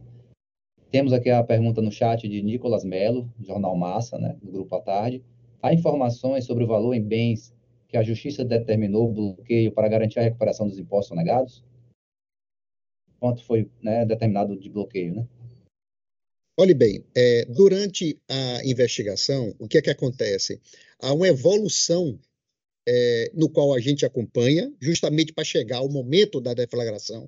Temos 0.90 1.12
aqui 1.12 1.28
a 1.28 1.44
pergunta 1.44 1.82
no 1.82 1.92
chat 1.92 2.26
de 2.26 2.42
Nicolas 2.42 2.82
Melo, 2.82 3.30
Jornal 3.38 3.76
Massa, 3.76 4.16
né, 4.18 4.38
do 4.42 4.50
Grupo 4.50 4.74
à 4.76 4.80
Tarde. 4.80 5.22
Há 5.60 5.74
informações 5.74 6.46
sobre 6.46 6.64
o 6.64 6.66
valor 6.66 6.94
em 6.94 7.02
bens 7.02 7.54
que 7.86 7.98
a 7.98 8.02
Justiça 8.02 8.44
determinou 8.44 9.12
bloqueio 9.12 9.72
para 9.72 9.88
garantir 9.88 10.20
a 10.20 10.22
recuperação 10.22 10.66
dos 10.66 10.78
impostos 10.78 11.16
negados? 11.16 11.64
Quanto 13.24 13.42
foi 13.42 13.70
né, 13.82 14.04
determinado 14.04 14.54
de 14.54 14.68
bloqueio, 14.68 15.14
né? 15.14 15.26
Olhe 16.58 16.74
bem, 16.74 17.02
é, 17.16 17.46
durante 17.46 18.20
a 18.28 18.62
investigação, 18.66 19.56
o 19.58 19.66
que 19.66 19.78
é 19.78 19.80
que 19.80 19.88
acontece? 19.88 20.60
Há 21.00 21.10
uma 21.14 21.26
evolução 21.26 22.20
é, 22.86 23.30
no 23.32 23.48
qual 23.48 23.72
a 23.72 23.80
gente 23.80 24.04
acompanha, 24.04 24.70
justamente 24.78 25.32
para 25.32 25.42
chegar 25.42 25.78
ao 25.78 25.88
momento 25.88 26.38
da 26.38 26.52
deflagração, 26.52 27.26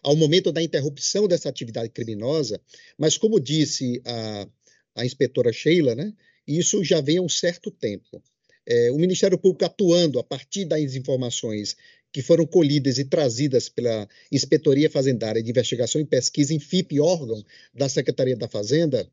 ao 0.00 0.14
momento 0.14 0.52
da 0.52 0.62
interrupção 0.62 1.26
dessa 1.26 1.48
atividade 1.48 1.90
criminosa, 1.90 2.60
mas 2.96 3.18
como 3.18 3.40
disse 3.40 4.00
a, 4.06 4.46
a 4.94 5.04
inspetora 5.04 5.52
Sheila, 5.52 5.96
né, 5.96 6.14
isso 6.46 6.84
já 6.84 7.00
vem 7.00 7.18
há 7.18 7.22
um 7.22 7.28
certo 7.28 7.68
tempo. 7.68 8.22
É, 8.66 8.90
o 8.92 8.96
Ministério 8.96 9.38
Público 9.38 9.64
atuando 9.64 10.18
a 10.18 10.24
partir 10.24 10.64
das 10.64 10.94
informações 10.94 11.76
que 12.12 12.22
foram 12.22 12.46
colhidas 12.46 12.98
e 12.98 13.04
trazidas 13.04 13.68
pela 13.68 14.08
Inspetoria 14.30 14.90
Fazendária 14.90 15.42
de 15.42 15.50
Investigação 15.50 16.00
e 16.00 16.04
Pesquisa, 16.04 16.58
FIP, 16.60 17.00
órgão 17.00 17.42
da 17.72 17.88
Secretaria 17.88 18.36
da 18.36 18.46
Fazenda, 18.46 19.10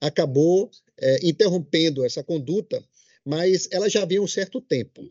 acabou 0.00 0.70
é, 0.96 1.26
interrompendo 1.26 2.04
essa 2.04 2.22
conduta, 2.24 2.82
mas 3.24 3.68
ela 3.70 3.88
já 3.88 4.02
há 4.02 4.20
um 4.20 4.26
certo 4.26 4.60
tempo. 4.60 5.10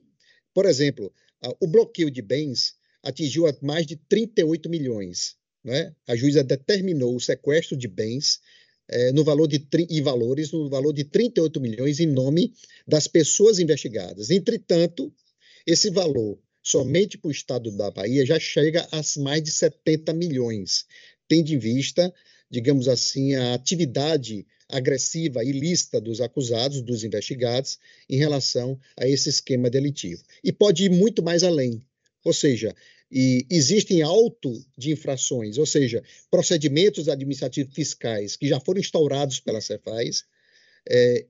Por 0.54 0.66
exemplo, 0.66 1.14
o 1.60 1.68
bloqueio 1.68 2.10
de 2.10 2.22
bens 2.22 2.76
atingiu 3.04 3.46
mais 3.62 3.86
de 3.86 3.96
38 3.96 4.70
milhões. 4.70 5.36
Né? 5.64 5.94
A 6.08 6.16
juíza 6.16 6.44
determinou 6.44 7.16
o 7.16 7.20
sequestro 7.20 7.78
de 7.78 7.88
bens 7.88 8.40
é, 8.90 9.12
no 9.12 9.24
valor 9.24 9.48
de 9.48 9.66
e 9.90 10.02
valores 10.02 10.52
no 10.52 10.70
valor 10.70 10.94
de 10.94 11.04
38 11.04 11.60
milhões 11.60 12.00
em 12.00 12.08
nome 12.08 12.54
das 12.88 13.08
pessoas 13.08 13.60
investigadas. 13.60 14.30
Entretanto, 14.30 15.14
esse 15.66 15.90
valor 15.90 16.40
somente 16.64 17.18
para 17.18 17.30
o 17.30 17.32
estado 17.32 17.72
da 17.72 17.90
Bahia 17.92 18.26
já 18.26 18.40
chega 18.40 18.88
a 18.92 19.02
mais 19.22 19.44
de 19.44 19.52
70 19.52 20.14
milhões, 20.14 20.86
tendo 21.28 21.52
em 21.52 21.58
vista, 21.58 22.14
digamos 22.50 22.88
assim, 22.88 23.36
a 23.36 23.54
atividade 23.54 24.46
agressiva 24.70 25.44
e 25.44 25.50
ilícita 25.50 26.02
dos 26.02 26.20
acusados, 26.20 26.82
dos 26.82 27.04
investigados, 27.04 27.80
em 28.10 28.18
relação 28.18 28.78
a 28.98 29.08
esse 29.08 29.30
esquema 29.30 29.70
delitivo. 29.70 30.22
E 30.44 30.52
pode 30.52 30.84
ir 30.84 30.90
muito 30.90 31.24
mais 31.24 31.44
além. 31.44 31.82
Ou 32.24 32.34
seja, 32.34 32.76
e 33.12 33.46
existem 33.50 34.02
auto 34.02 34.52
de 34.78 34.92
infrações, 34.92 35.58
ou 35.58 35.66
seja, 35.66 36.04
procedimentos 36.30 37.08
administrativos 37.08 37.74
fiscais 37.74 38.36
que 38.36 38.48
já 38.48 38.60
foram 38.60 38.80
instaurados 38.80 39.40
pela 39.40 39.62
Cefaz, 39.62 40.26
é, 40.90 41.26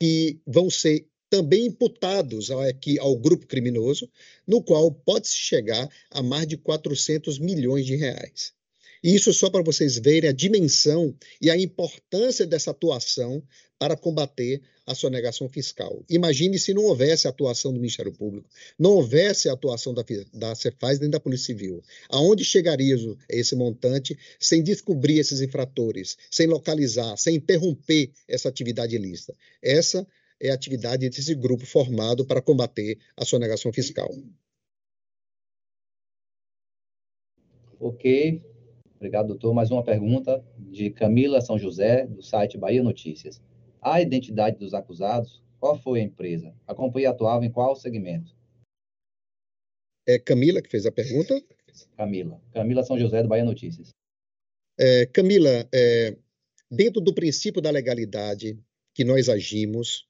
que 0.00 0.40
vão 0.46 0.70
ser 0.70 1.06
também 1.28 1.66
imputados 1.66 2.50
aqui 2.50 2.98
ao 2.98 3.16
grupo 3.18 3.46
criminoso, 3.46 4.10
no 4.46 4.62
qual 4.62 4.92
pode-se 4.92 5.36
chegar 5.36 5.88
a 6.10 6.22
mais 6.22 6.46
de 6.46 6.56
400 6.56 7.38
milhões 7.38 7.84
de 7.84 7.96
reais. 7.96 8.54
Isso 9.04 9.34
só 9.34 9.50
para 9.50 9.62
vocês 9.62 9.98
verem 9.98 10.30
a 10.30 10.32
dimensão 10.32 11.14
e 11.38 11.50
a 11.50 11.58
importância 11.58 12.46
dessa 12.46 12.70
atuação 12.70 13.42
para 13.78 13.98
combater 13.98 14.62
a 14.86 14.94
sonegação 14.94 15.46
fiscal. 15.46 16.02
Imagine 16.08 16.58
se 16.58 16.72
não 16.72 16.84
houvesse 16.84 17.26
a 17.26 17.30
atuação 17.30 17.70
do 17.70 17.78
Ministério 17.78 18.14
Público, 18.14 18.48
não 18.78 18.92
houvesse 18.92 19.46
a 19.46 19.52
atuação 19.52 19.92
da, 19.92 20.02
da 20.32 20.54
Cefaz 20.54 21.00
nem 21.00 21.10
da 21.10 21.20
Polícia 21.20 21.48
Civil. 21.48 21.82
Aonde 22.08 22.46
chegaria 22.46 22.96
esse 23.28 23.54
montante 23.54 24.18
sem 24.40 24.62
descobrir 24.62 25.18
esses 25.18 25.42
infratores, 25.42 26.16
sem 26.30 26.46
localizar, 26.46 27.14
sem 27.18 27.36
interromper 27.36 28.10
essa 28.26 28.48
atividade 28.48 28.96
ilícita? 28.96 29.36
Essa 29.62 30.06
é 30.40 30.48
a 30.50 30.54
atividade 30.54 31.10
desse 31.10 31.34
grupo 31.34 31.66
formado 31.66 32.24
para 32.24 32.40
combater 32.40 32.96
a 33.18 33.26
sonegação 33.26 33.70
fiscal. 33.70 34.10
Ok, 37.78 38.53
Obrigado, 38.96 39.28
doutor. 39.28 39.52
Mais 39.52 39.70
uma 39.70 39.82
pergunta 39.82 40.44
de 40.58 40.90
Camila 40.90 41.40
São 41.40 41.58
José, 41.58 42.06
do 42.06 42.22
site 42.22 42.56
Bahia 42.56 42.82
Notícias. 42.82 43.42
A 43.80 44.00
identidade 44.00 44.58
dos 44.58 44.72
acusados, 44.72 45.42
qual 45.60 45.78
foi 45.78 46.00
a 46.00 46.04
empresa? 46.04 46.54
A 46.66 46.74
companhia 46.74 47.10
atuava 47.10 47.44
em 47.44 47.50
qual 47.50 47.76
segmento? 47.76 48.34
É 50.06 50.18
Camila 50.18 50.62
que 50.62 50.70
fez 50.70 50.86
a 50.86 50.92
pergunta? 50.92 51.42
Camila. 51.96 52.40
Camila 52.52 52.82
São 52.82 52.98
José, 52.98 53.22
do 53.22 53.28
Bahia 53.28 53.44
Notícias. 53.44 53.90
É, 54.78 55.06
Camila, 55.06 55.68
é, 55.72 56.16
dentro 56.70 57.00
do 57.00 57.14
princípio 57.14 57.60
da 57.60 57.70
legalidade 57.70 58.58
que 58.94 59.04
nós 59.04 59.28
agimos, 59.28 60.06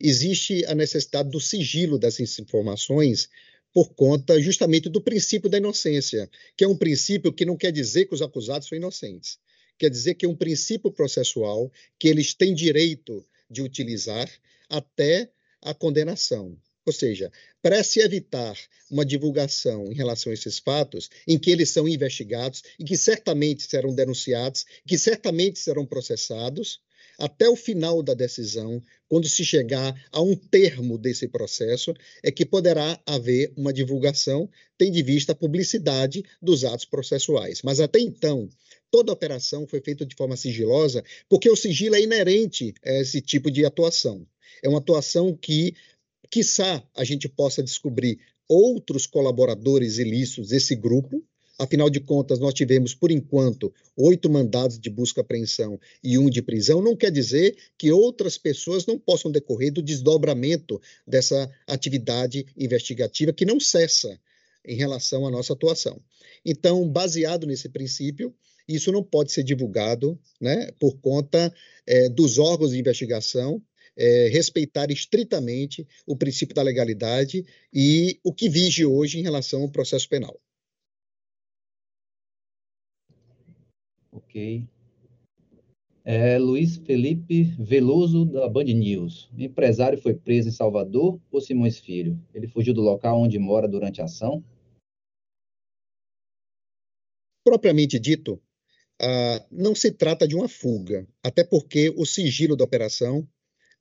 existe 0.00 0.64
a 0.66 0.74
necessidade 0.74 1.30
do 1.30 1.40
sigilo 1.40 1.98
dessas 1.98 2.38
informações 2.38 3.28
por 3.74 3.92
conta 3.92 4.40
justamente 4.40 4.88
do 4.88 5.02
princípio 5.02 5.50
da 5.50 5.58
inocência, 5.58 6.30
que 6.56 6.62
é 6.62 6.68
um 6.68 6.76
princípio 6.76 7.32
que 7.32 7.44
não 7.44 7.56
quer 7.56 7.72
dizer 7.72 8.06
que 8.06 8.14
os 8.14 8.22
acusados 8.22 8.68
são 8.68 8.78
inocentes. 8.78 9.36
Quer 9.76 9.90
dizer 9.90 10.14
que 10.14 10.24
é 10.24 10.28
um 10.28 10.36
princípio 10.36 10.92
processual 10.92 11.72
que 11.98 12.06
eles 12.06 12.32
têm 12.34 12.54
direito 12.54 13.26
de 13.50 13.62
utilizar 13.62 14.30
até 14.70 15.28
a 15.60 15.74
condenação. 15.74 16.56
Ou 16.86 16.92
seja, 16.92 17.32
para 17.60 17.82
se 17.82 17.98
evitar 17.98 18.56
uma 18.90 19.04
divulgação 19.04 19.90
em 19.90 19.94
relação 19.94 20.30
a 20.30 20.34
esses 20.34 20.58
fatos, 20.58 21.10
em 21.26 21.38
que 21.38 21.50
eles 21.50 21.70
são 21.70 21.88
investigados 21.88 22.62
e 22.78 22.84
que 22.84 22.96
certamente 22.96 23.64
serão 23.64 23.92
denunciados, 23.92 24.64
que 24.86 24.96
certamente 24.96 25.58
serão 25.58 25.84
processados, 25.84 26.80
até 27.18 27.48
o 27.48 27.56
final 27.56 28.02
da 28.02 28.14
decisão, 28.14 28.82
quando 29.08 29.28
se 29.28 29.44
chegar 29.44 29.94
a 30.10 30.20
um 30.20 30.34
termo 30.34 30.98
desse 30.98 31.28
processo, 31.28 31.94
é 32.22 32.30
que 32.30 32.44
poderá 32.44 33.00
haver 33.06 33.52
uma 33.56 33.72
divulgação, 33.72 34.48
tendo 34.76 34.98
em 34.98 35.02
vista 35.02 35.32
a 35.32 35.36
publicidade 35.36 36.24
dos 36.40 36.64
atos 36.64 36.84
processuais. 36.84 37.60
Mas 37.62 37.80
até 37.80 38.00
então, 38.00 38.48
toda 38.90 39.12
a 39.12 39.14
operação 39.14 39.66
foi 39.66 39.80
feita 39.80 40.04
de 40.04 40.14
forma 40.14 40.36
sigilosa, 40.36 41.02
porque 41.28 41.50
o 41.50 41.56
sigilo 41.56 41.96
é 41.96 42.02
inerente 42.02 42.74
a 42.84 42.92
esse 43.00 43.20
tipo 43.20 43.50
de 43.50 43.64
atuação. 43.64 44.26
É 44.62 44.68
uma 44.68 44.78
atuação 44.78 45.36
que, 45.36 45.74
quiçá, 46.30 46.82
a 46.94 47.04
gente 47.04 47.28
possa 47.28 47.62
descobrir 47.62 48.18
outros 48.48 49.06
colaboradores 49.06 49.98
ilícitos 49.98 50.48
desse 50.48 50.74
grupo, 50.74 51.24
Afinal 51.58 51.88
de 51.88 52.00
contas, 52.00 52.40
nós 52.40 52.52
tivemos, 52.52 52.94
por 52.94 53.12
enquanto, 53.12 53.72
oito 53.96 54.28
mandados 54.28 54.78
de 54.78 54.90
busca 54.90 55.20
e 55.20 55.22
apreensão 55.22 55.78
e 56.02 56.18
um 56.18 56.28
de 56.28 56.42
prisão. 56.42 56.82
Não 56.82 56.96
quer 56.96 57.12
dizer 57.12 57.56
que 57.78 57.92
outras 57.92 58.36
pessoas 58.36 58.84
não 58.86 58.98
possam 58.98 59.30
decorrer 59.30 59.72
do 59.72 59.80
desdobramento 59.80 60.80
dessa 61.06 61.48
atividade 61.66 62.44
investigativa 62.56 63.32
que 63.32 63.44
não 63.44 63.60
cessa 63.60 64.18
em 64.66 64.74
relação 64.74 65.26
à 65.26 65.30
nossa 65.30 65.52
atuação. 65.52 66.00
Então, 66.44 66.88
baseado 66.88 67.46
nesse 67.46 67.68
princípio, 67.68 68.34
isso 68.66 68.90
não 68.90 69.02
pode 69.02 69.30
ser 69.30 69.44
divulgado 69.44 70.18
né, 70.40 70.72
por 70.80 70.96
conta 70.96 71.54
é, 71.86 72.08
dos 72.08 72.38
órgãos 72.38 72.72
de 72.72 72.78
investigação 72.78 73.62
é, 73.96 74.28
respeitar 74.28 74.90
estritamente 74.90 75.86
o 76.06 76.16
princípio 76.16 76.54
da 76.54 76.62
legalidade 76.62 77.44
e 77.72 78.18
o 78.24 78.32
que 78.32 78.48
vige 78.48 78.84
hoje 78.84 79.18
em 79.18 79.22
relação 79.22 79.62
ao 79.62 79.70
processo 79.70 80.08
penal. 80.08 80.40
Ok. 84.14 84.68
É, 86.04 86.38
Luiz 86.38 86.76
Felipe 86.76 87.42
Veloso, 87.58 88.24
da 88.24 88.48
Band 88.48 88.64
News. 88.64 89.28
O 89.36 89.40
empresário 89.40 90.00
foi 90.00 90.14
preso 90.14 90.48
em 90.48 90.52
Salvador 90.52 91.20
ou 91.32 91.40
Simões 91.40 91.78
Filho? 91.80 92.16
Ele 92.32 92.46
fugiu 92.46 92.72
do 92.72 92.80
local 92.80 93.20
onde 93.20 93.38
mora 93.38 93.66
durante 93.66 94.00
a 94.00 94.04
ação? 94.04 94.44
Propriamente 97.42 97.98
dito, 97.98 98.40
ah, 99.02 99.44
não 99.50 99.74
se 99.74 99.90
trata 99.90 100.28
de 100.28 100.36
uma 100.36 100.48
fuga, 100.48 101.08
até 101.22 101.42
porque 101.42 101.92
o 101.96 102.06
sigilo 102.06 102.56
da 102.56 102.64
operação 102.64 103.26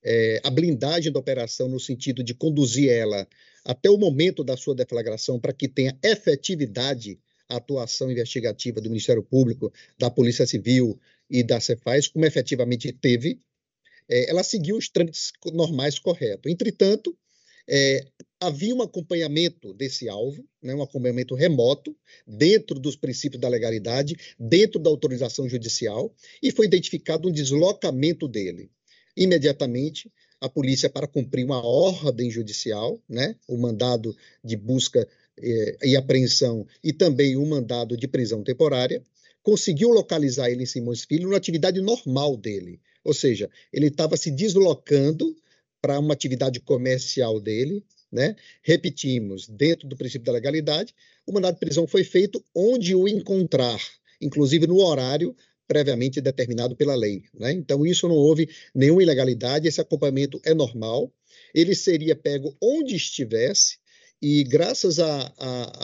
é, 0.04 0.42
a 0.44 0.50
blindagem 0.50 1.12
da 1.12 1.20
operação 1.20 1.70
no 1.70 1.80
sentido 1.80 2.24
de 2.24 2.34
conduzir 2.34 2.90
ela 2.90 3.28
até 3.63 3.90
o 3.90 3.98
momento 3.98 4.44
da 4.44 4.58
sua 4.58 4.75
deflagração 4.75 5.40
para 5.40 5.54
que 5.54 5.68
tenha 5.68 5.98
efetividade 6.04 7.20
a 7.50 7.58
atuação 7.58 8.12
investigativa 8.12 8.82
do 8.82 8.90
Ministério 8.90 9.24
Público, 9.24 9.72
da 9.98 10.10
Polícia 10.10 10.46
Civil 10.46 11.00
e 11.30 11.44
da 11.44 11.60
Cefaz, 11.60 12.08
como 12.08 12.26
efetivamente 12.26 12.92
teve, 12.92 13.40
é, 14.10 14.30
ela 14.30 14.44
seguiu 14.44 14.78
os 14.78 14.90
trâmites 14.90 15.32
normais 15.54 15.98
corretos. 16.00 16.52
Entretanto, 16.52 17.18
é, 17.68 18.06
havia 18.40 18.76
um 18.76 18.82
acompanhamento 18.82 19.74
desse 19.74 20.10
alvo, 20.10 20.46
né, 20.62 20.76
um 20.76 20.82
acompanhamento 20.82 21.34
remoto, 21.34 21.96
dentro 22.28 22.80
dos 22.80 22.96
princípios 22.96 23.40
da 23.40 23.48
legalidade, 23.48 24.18
dentro 24.38 24.80
da 24.80 24.90
autorização 24.90 25.48
judicial, 25.48 26.14
e 26.42 26.52
foi 26.52 26.66
identificado 26.66 27.30
um 27.30 27.32
deslocamento 27.32 28.28
dele 28.28 28.70
imediatamente 29.16 30.12
a 30.42 30.50
polícia 30.50 30.90
para 30.90 31.08
cumprir 31.08 31.46
uma 31.46 31.66
ordem 31.66 32.30
judicial, 32.30 33.02
né, 33.08 33.36
o 33.48 33.58
mandado 33.58 34.14
de 34.44 34.58
busca 34.58 35.08
eh, 35.40 35.78
e 35.84 35.96
apreensão 35.96 36.66
e 36.84 36.94
também 36.94 37.36
o 37.36 37.46
mandado 37.46 37.98
de 37.98 38.08
prisão 38.08 38.44
temporária, 38.44 39.04
conseguiu 39.42 39.90
localizar 39.90 40.50
ele 40.50 40.63
em 40.63 40.66
Simões 40.66 41.04
Filho 41.04 41.30
na 41.30 41.38
atividade 41.38 41.82
normal 41.82 42.38
dele, 42.38 42.80
ou 43.04 43.13
seja, 43.13 43.50
ele 43.72 43.88
estava 43.88 44.16
se 44.16 44.32
deslocando 44.32 45.36
para 45.82 46.00
uma 46.00 46.13
atividade 46.13 46.62
comercial 46.62 47.42
dele, 47.42 47.84
né? 48.10 48.36
Repetimos, 48.62 49.50
dentro 49.50 49.88
do 49.88 49.98
princípio 49.98 50.25
da 50.25 50.32
legalidade, 50.32 50.94
o 51.25 51.34
mandado 51.34 51.56
de 51.56 51.60
prisão 51.60 51.86
foi 51.86 52.04
feito 52.04 52.44
onde 52.56 52.96
o 52.96 53.08
encontrar, 53.08 53.82
inclusive 54.22 54.66
no 54.68 54.78
horário 54.78 55.36
previamente 55.68 56.22
determinado 56.22 56.75
pela 56.75 56.96
lei. 56.96 57.24
Né? 57.34 57.52
Então, 57.52 57.86
isso 57.86 58.08
não 58.08 58.16
houve 58.16 58.50
nenhuma 58.75 59.02
ilegalidade, 59.02 59.68
esse 59.68 59.82
acompanhamento 59.82 60.40
é 60.46 60.54
normal. 60.54 61.12
Ele 61.54 61.74
seria 61.74 62.16
pego 62.16 62.56
onde 62.62 62.96
estivesse, 62.96 63.78
e 64.25 64.42
graças 64.46 65.00
à, 65.00 65.34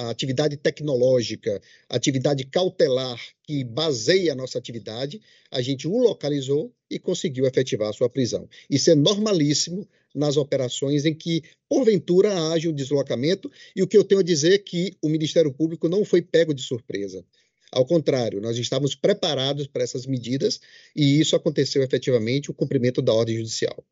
atividade 0.10 0.56
tecnológica, 0.56 1.62
atividade 1.90 2.46
cautelar 2.46 3.20
que 3.44 3.66
baseia 3.66 4.32
a 4.32 4.36
nossa 4.36 4.58
atividade, 4.58 5.20
a 5.52 5.62
gente 5.62 5.90
o 5.90 5.98
localizou 5.98 6.74
e 6.90 6.98
conseguiu 6.98 7.46
efetivar 7.46 7.90
a 7.90 7.94
sua 7.94 8.10
prisão. 8.10 8.48
Isso 8.70 8.90
é 8.90 8.96
normalíssimo 8.96 9.86
nas 10.16 10.38
operações 10.38 11.04
em 11.06 11.14
que, 11.14 11.44
porventura, 11.68 12.34
haja 12.54 12.70
um 12.70 12.74
deslocamento, 12.74 13.52
e 13.76 13.84
o 13.84 13.88
que 13.88 13.98
eu 13.98 14.06
tenho 14.06 14.22
a 14.22 14.24
dizer 14.24 14.54
é 14.54 14.58
que 14.58 14.96
o 15.02 15.10
Ministério 15.10 15.52
Público 15.52 15.90
não 15.90 16.06
foi 16.06 16.22
pego 16.22 16.54
de 16.54 16.62
surpresa. 16.62 17.26
Ao 17.70 17.86
contrário, 17.86 18.40
nós 18.40 18.58
estávamos 18.58 18.96
preparados 18.96 19.68
para 19.68 19.84
essas 19.84 20.06
medidas 20.06 20.62
e 20.96 21.20
isso 21.20 21.36
aconteceu 21.36 21.84
efetivamente, 21.84 22.50
o 22.50 22.54
cumprimento 22.54 23.02
da 23.02 23.14
ordem 23.14 23.36
judicial. 23.36 23.84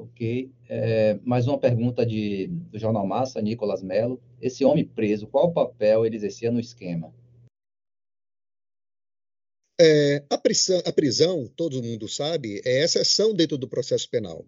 Ok. 0.00 0.50
É, 0.66 1.18
mais 1.22 1.46
uma 1.46 1.58
pergunta 1.58 2.06
de, 2.06 2.46
do 2.46 2.78
Jornal 2.78 3.06
Massa, 3.06 3.42
Nicolas 3.42 3.82
Melo. 3.82 4.18
Esse 4.40 4.64
homem 4.64 4.82
preso, 4.82 5.26
qual 5.26 5.52
papel 5.52 6.06
ele 6.06 6.16
exercia 6.16 6.50
no 6.50 6.58
esquema? 6.58 7.12
É, 9.78 10.24
a, 10.30 10.38
prisão, 10.38 10.82
a, 10.86 10.92
prisão, 10.92 11.46
todo 11.54 11.82
mundo 11.82 12.08
sabe, 12.08 12.62
é 12.64 12.82
exceção 12.82 13.34
dentro 13.34 13.58
do 13.58 13.68
processo 13.68 14.08
penal. 14.08 14.46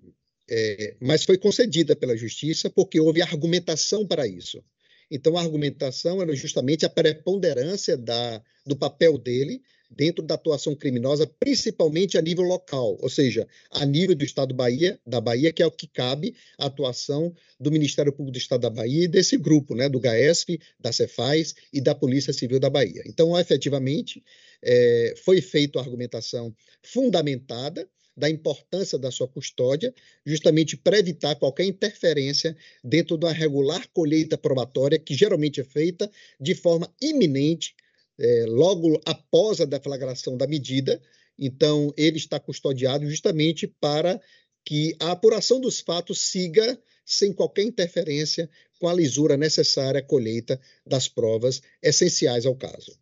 É, 0.50 0.96
mas 0.98 1.24
foi 1.24 1.36
concedida 1.36 1.94
pela 1.94 2.16
justiça 2.16 2.70
porque 2.70 2.98
houve 2.98 3.20
argumentação 3.20 4.06
para 4.06 4.26
isso. 4.26 4.64
Então, 5.10 5.36
a 5.36 5.42
argumentação 5.42 6.22
era 6.22 6.34
justamente 6.34 6.86
a 6.86 6.90
preponderância 6.90 7.94
da, 7.94 8.42
do 8.66 8.74
papel 8.74 9.18
dele 9.18 9.60
dentro 9.96 10.22
da 10.24 10.34
atuação 10.34 10.74
criminosa, 10.74 11.26
principalmente 11.38 12.16
a 12.16 12.22
nível 12.22 12.44
local, 12.44 12.96
ou 13.00 13.08
seja, 13.08 13.46
a 13.70 13.84
nível 13.84 14.14
do 14.14 14.24
Estado 14.24 14.54
Bahia, 14.54 14.98
da 15.06 15.20
Bahia, 15.20 15.52
que 15.52 15.62
é 15.62 15.66
o 15.66 15.70
que 15.70 15.86
cabe 15.86 16.34
a 16.58 16.66
atuação 16.66 17.34
do 17.58 17.70
Ministério 17.70 18.12
Público 18.12 18.32
do 18.32 18.38
Estado 18.38 18.62
da 18.62 18.70
Bahia 18.70 19.04
e 19.04 19.08
desse 19.08 19.36
grupo, 19.36 19.74
né, 19.74 19.88
do 19.88 20.00
GAESF, 20.00 20.58
da 20.78 20.92
Cefaz 20.92 21.54
e 21.72 21.80
da 21.80 21.94
Polícia 21.94 22.32
Civil 22.32 22.58
da 22.58 22.70
Bahia. 22.70 23.02
Então, 23.06 23.38
efetivamente, 23.38 24.22
é, 24.62 25.14
foi 25.24 25.40
feita 25.40 25.78
a 25.78 25.82
argumentação 25.82 26.54
fundamentada, 26.82 27.88
da 28.16 28.28
importância 28.28 28.98
da 28.98 29.10
sua 29.10 29.26
custódia, 29.26 29.92
justamente 30.24 30.76
para 30.76 30.98
evitar 30.98 31.34
qualquer 31.36 31.64
interferência 31.64 32.56
dentro 32.84 33.16
da 33.16 33.32
regular 33.32 33.86
colheita 33.92 34.36
probatória, 34.36 34.98
que 34.98 35.14
geralmente 35.14 35.60
é 35.60 35.64
feita 35.64 36.10
de 36.38 36.54
forma 36.54 36.92
iminente, 37.00 37.74
é, 38.18 38.44
logo 38.48 39.00
após 39.06 39.60
a 39.60 39.64
deflagração 39.64 40.36
da 40.36 40.46
medida. 40.46 41.00
Então, 41.38 41.92
ele 41.96 42.16
está 42.16 42.38
custodiado 42.38 43.08
justamente 43.08 43.66
para 43.66 44.20
que 44.64 44.94
a 45.00 45.12
apuração 45.12 45.60
dos 45.60 45.80
fatos 45.80 46.20
siga 46.20 46.80
sem 47.04 47.32
qualquer 47.32 47.64
interferência 47.64 48.48
com 48.78 48.88
a 48.88 48.94
lisura 48.94 49.36
necessária 49.36 50.00
à 50.00 50.02
colheita 50.02 50.60
das 50.86 51.08
provas 51.08 51.62
essenciais 51.82 52.46
ao 52.46 52.54
caso. 52.54 52.98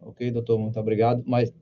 Ok, 0.00 0.30
doutor, 0.30 0.58
muito 0.58 0.78
obrigado. 0.78 1.22
Mas 1.26 1.52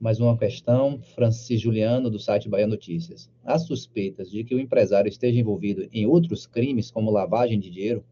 mais 0.00 0.18
uma 0.18 0.36
questão, 0.36 0.98
Francis 1.14 1.60
Juliano, 1.60 2.08
do 2.08 2.18
site 2.18 2.48
Bahia 2.48 2.66
Notícias. 2.66 3.30
Há 3.44 3.58
suspeitas 3.58 4.30
de 4.30 4.42
que 4.42 4.54
o 4.54 4.58
empresário 4.58 5.10
esteja 5.10 5.38
envolvido 5.38 5.86
em 5.92 6.06
outros 6.06 6.46
crimes, 6.46 6.90
como 6.90 7.10
lavagem 7.10 7.60
de 7.60 7.70
dinheiro? 7.70 8.02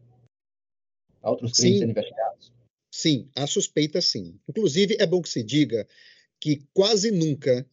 Há 1.21 1.29
outros 1.31 1.53
crimes 1.53 1.73
sim, 1.73 1.79
sendo 1.79 1.91
investigados? 1.91 2.51
Sim, 2.91 3.29
há 3.35 3.47
suspeitas 3.47 4.05
sim. 4.05 4.39
Inclusive, 4.47 4.97
é 4.99 5.05
bom 5.05 5.21
que 5.21 5.29
se 5.29 5.43
diga 5.43 5.87
que 6.39 6.63
quase 6.73 7.11
nunca 7.11 7.65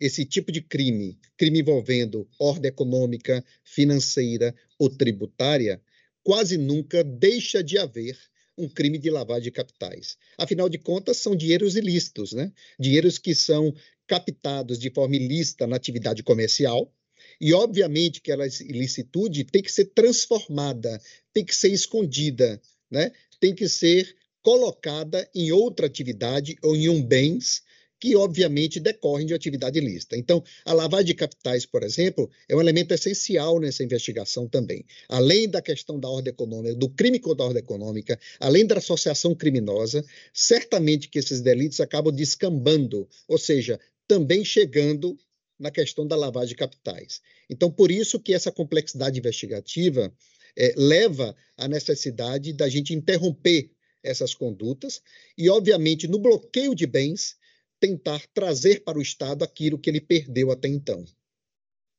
esse 0.00 0.24
tipo 0.24 0.52
de 0.52 0.60
crime, 0.60 1.18
crime 1.36 1.60
envolvendo 1.60 2.28
ordem 2.38 2.68
econômica, 2.68 3.44
financeira 3.64 4.54
ou 4.78 4.88
tributária, 4.88 5.82
quase 6.22 6.56
nunca 6.56 7.02
deixa 7.02 7.62
de 7.62 7.78
haver 7.78 8.16
um 8.56 8.68
crime 8.68 8.98
de 8.98 9.10
lavagem 9.10 9.44
de 9.44 9.50
capitais. 9.52 10.16
Afinal 10.36 10.68
de 10.68 10.78
contas, 10.78 11.16
são 11.18 11.34
dinheiros 11.34 11.76
ilícitos, 11.76 12.32
né? 12.32 12.52
Dinheiros 12.78 13.18
que 13.18 13.34
são 13.34 13.72
captados 14.06 14.78
de 14.78 14.90
forma 14.90 15.16
ilícita 15.16 15.66
na 15.66 15.76
atividade 15.76 16.22
comercial. 16.22 16.92
E, 17.40 17.52
obviamente, 17.52 18.20
que 18.20 18.32
essa 18.32 18.64
ilicitude 18.64 19.44
tem 19.44 19.62
que 19.62 19.70
ser 19.70 19.86
transformada, 19.86 21.00
tem 21.32 21.44
que 21.44 21.54
ser 21.54 21.68
escondida, 21.68 22.60
né? 22.90 23.12
tem 23.40 23.54
que 23.54 23.68
ser 23.68 24.14
colocada 24.42 25.28
em 25.34 25.52
outra 25.52 25.86
atividade 25.86 26.56
ou 26.62 26.74
em 26.74 26.88
um 26.88 27.02
bens 27.02 27.62
que 28.00 28.14
obviamente 28.14 28.78
decorrem 28.78 29.26
de 29.26 29.34
atividade 29.34 29.78
ilícita. 29.78 30.16
Então, 30.16 30.42
a 30.64 30.72
lavagem 30.72 31.06
de 31.06 31.14
capitais, 31.14 31.66
por 31.66 31.82
exemplo, 31.82 32.30
é 32.48 32.54
um 32.54 32.60
elemento 32.60 32.94
essencial 32.94 33.58
nessa 33.58 33.82
investigação 33.82 34.48
também. 34.48 34.84
Além 35.08 35.48
da 35.48 35.60
questão 35.60 35.98
da 35.98 36.08
ordem 36.08 36.30
econômica, 36.30 36.76
do 36.76 36.88
crime 36.88 37.18
contra 37.18 37.44
a 37.44 37.48
ordem 37.48 37.62
econômica, 37.62 38.18
além 38.38 38.64
da 38.64 38.78
associação 38.78 39.34
criminosa, 39.34 40.04
certamente 40.32 41.08
que 41.08 41.18
esses 41.18 41.40
delitos 41.40 41.80
acabam 41.80 42.14
descambando, 42.14 43.08
ou 43.26 43.36
seja, 43.36 43.80
também 44.06 44.44
chegando 44.44 45.18
na 45.58 45.70
questão 45.70 46.06
da 46.06 46.14
lavagem 46.14 46.50
de 46.50 46.54
capitais. 46.54 47.20
Então, 47.50 47.68
por 47.70 47.90
isso 47.90 48.20
que 48.20 48.32
essa 48.32 48.52
complexidade 48.52 49.18
investigativa 49.18 50.12
é, 50.58 50.74
leva 50.76 51.36
à 51.56 51.68
necessidade 51.68 52.52
da 52.52 52.68
gente 52.68 52.92
interromper 52.92 53.70
essas 54.02 54.34
condutas 54.34 55.00
e, 55.36 55.48
obviamente, 55.48 56.08
no 56.08 56.18
bloqueio 56.18 56.74
de 56.74 56.86
bens, 56.86 57.36
tentar 57.78 58.20
trazer 58.34 58.82
para 58.82 58.98
o 58.98 59.02
Estado 59.02 59.44
aquilo 59.44 59.78
que 59.78 59.88
ele 59.88 60.00
perdeu 60.00 60.50
até 60.50 60.66
então, 60.68 61.04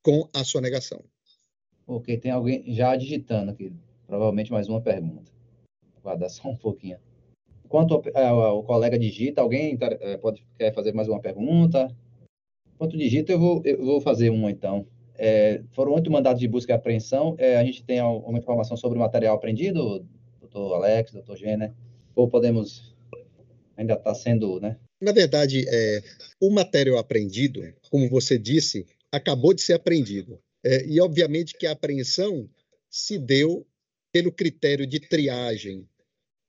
com 0.03 0.29
a 0.33 0.43
sua 0.43 0.59
negação. 0.59 1.03
Ok, 1.87 2.17
tem 2.17 2.31
alguém 2.31 2.63
já 2.73 2.95
digitando 2.95 3.51
aqui. 3.51 3.71
Provavelmente 4.05 4.51
mais 4.51 4.67
uma 4.67 4.81
pergunta. 4.81 5.31
Guardar 6.03 6.29
só 6.29 6.49
um 6.49 6.55
pouquinho. 6.55 6.97
Enquanto 7.63 7.91
o 7.93 8.63
colega 8.63 8.97
digita, 8.97 9.41
alguém 9.41 9.77
é, 9.81 10.17
pode 10.17 10.43
quer 10.57 10.73
fazer 10.73 10.93
mais 10.93 11.07
uma 11.07 11.19
pergunta? 11.19 11.95
Enquanto 12.73 12.97
digita, 12.97 13.31
eu 13.31 13.39
vou, 13.39 13.61
eu 13.63 13.85
vou 13.85 14.01
fazer 14.01 14.29
uma 14.29 14.49
então. 14.49 14.87
É, 15.21 15.61
foram 15.73 15.91
oito 15.91 16.09
mandados 16.09 16.39
de 16.39 16.47
busca 16.47 16.71
e 16.71 16.75
apreensão. 16.75 17.35
É, 17.37 17.57
a 17.57 17.63
gente 17.65 17.83
tem 17.83 17.99
alguma 17.99 18.39
informação 18.39 18.77
sobre 18.77 18.97
o 18.97 19.01
material 19.01 19.35
apreendido, 19.35 20.07
doutor 20.39 20.75
Alex, 20.75 21.11
doutor 21.11 21.35
Gêner? 21.35 21.73
Ou 22.15 22.29
podemos. 22.29 22.95
Ainda 23.75 23.95
está 23.95 24.15
sendo, 24.15 24.59
né? 24.61 24.77
Na 25.01 25.11
verdade, 25.11 25.65
é, 25.67 26.01
o 26.39 26.49
material 26.49 26.97
apreendido, 26.97 27.61
como 27.89 28.09
você 28.09 28.37
disse, 28.37 28.85
acabou 29.11 29.53
de 29.53 29.61
ser 29.61 29.73
apreendido. 29.73 30.39
É, 30.63 30.85
e, 30.85 30.99
obviamente, 31.01 31.57
que 31.57 31.67
a 31.67 31.71
apreensão 31.71 32.49
se 32.89 33.17
deu 33.17 33.65
pelo 34.11 34.31
critério 34.31 34.87
de 34.87 34.99
triagem 34.99 35.85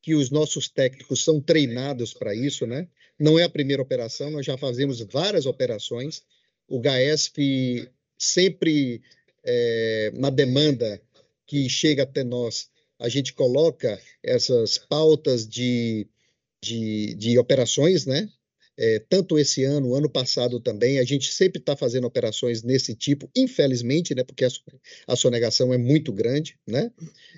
que 0.03 0.15
os 0.15 0.31
nossos 0.31 0.69
técnicos 0.69 1.25
são 1.25 1.41
treinados 1.41 2.15
para 2.15 2.35
isso, 2.35 2.67
né? 2.67 2.89
Não 3.19 3.39
é 3.39 3.43
a 3.43 3.51
primeira 3.51 3.83
operação, 3.83 4.31
nós 4.31 4.47
já 4.47 4.57
fazemos 4.57 5.01
várias 5.01 5.45
operações. 5.45 6.23
O 6.67 6.81
GAESP 6.81 7.89
sempre 8.21 9.03
é, 9.45 10.13
na 10.15 10.31
demanda 10.31 11.01
que 11.47 11.69
chega 11.69 12.05
até 12.05 12.23
nós, 12.23 12.69
a 12.99 13.09
gente 13.09 13.33
coloca 13.33 14.01
essas 14.23 14.79
pautas 14.79 15.49
de, 15.49 16.07
de, 16.63 17.15
de 17.15 17.39
operações, 17.39 18.07
né? 18.07 18.29
É, 18.77 18.99
tanto 18.99 19.39
esse 19.39 19.63
ano, 19.65 19.95
ano 19.95 20.09
passado 20.09 20.59
também, 20.59 20.99
a 20.99 21.05
gente 21.05 21.31
sempre 21.33 21.59
está 21.59 21.77
fazendo 21.77 22.07
operações 22.07 22.63
nesse 22.63 22.95
tipo, 22.95 23.29
infelizmente, 23.37 24.15
né, 24.15 24.25
porque 24.25 24.43
a, 24.43 24.49
a 25.07 25.17
sonegação 25.17 25.75
é 25.75 25.77
muito 25.77 26.11
grande, 26.11 26.59
né, 26.67 26.91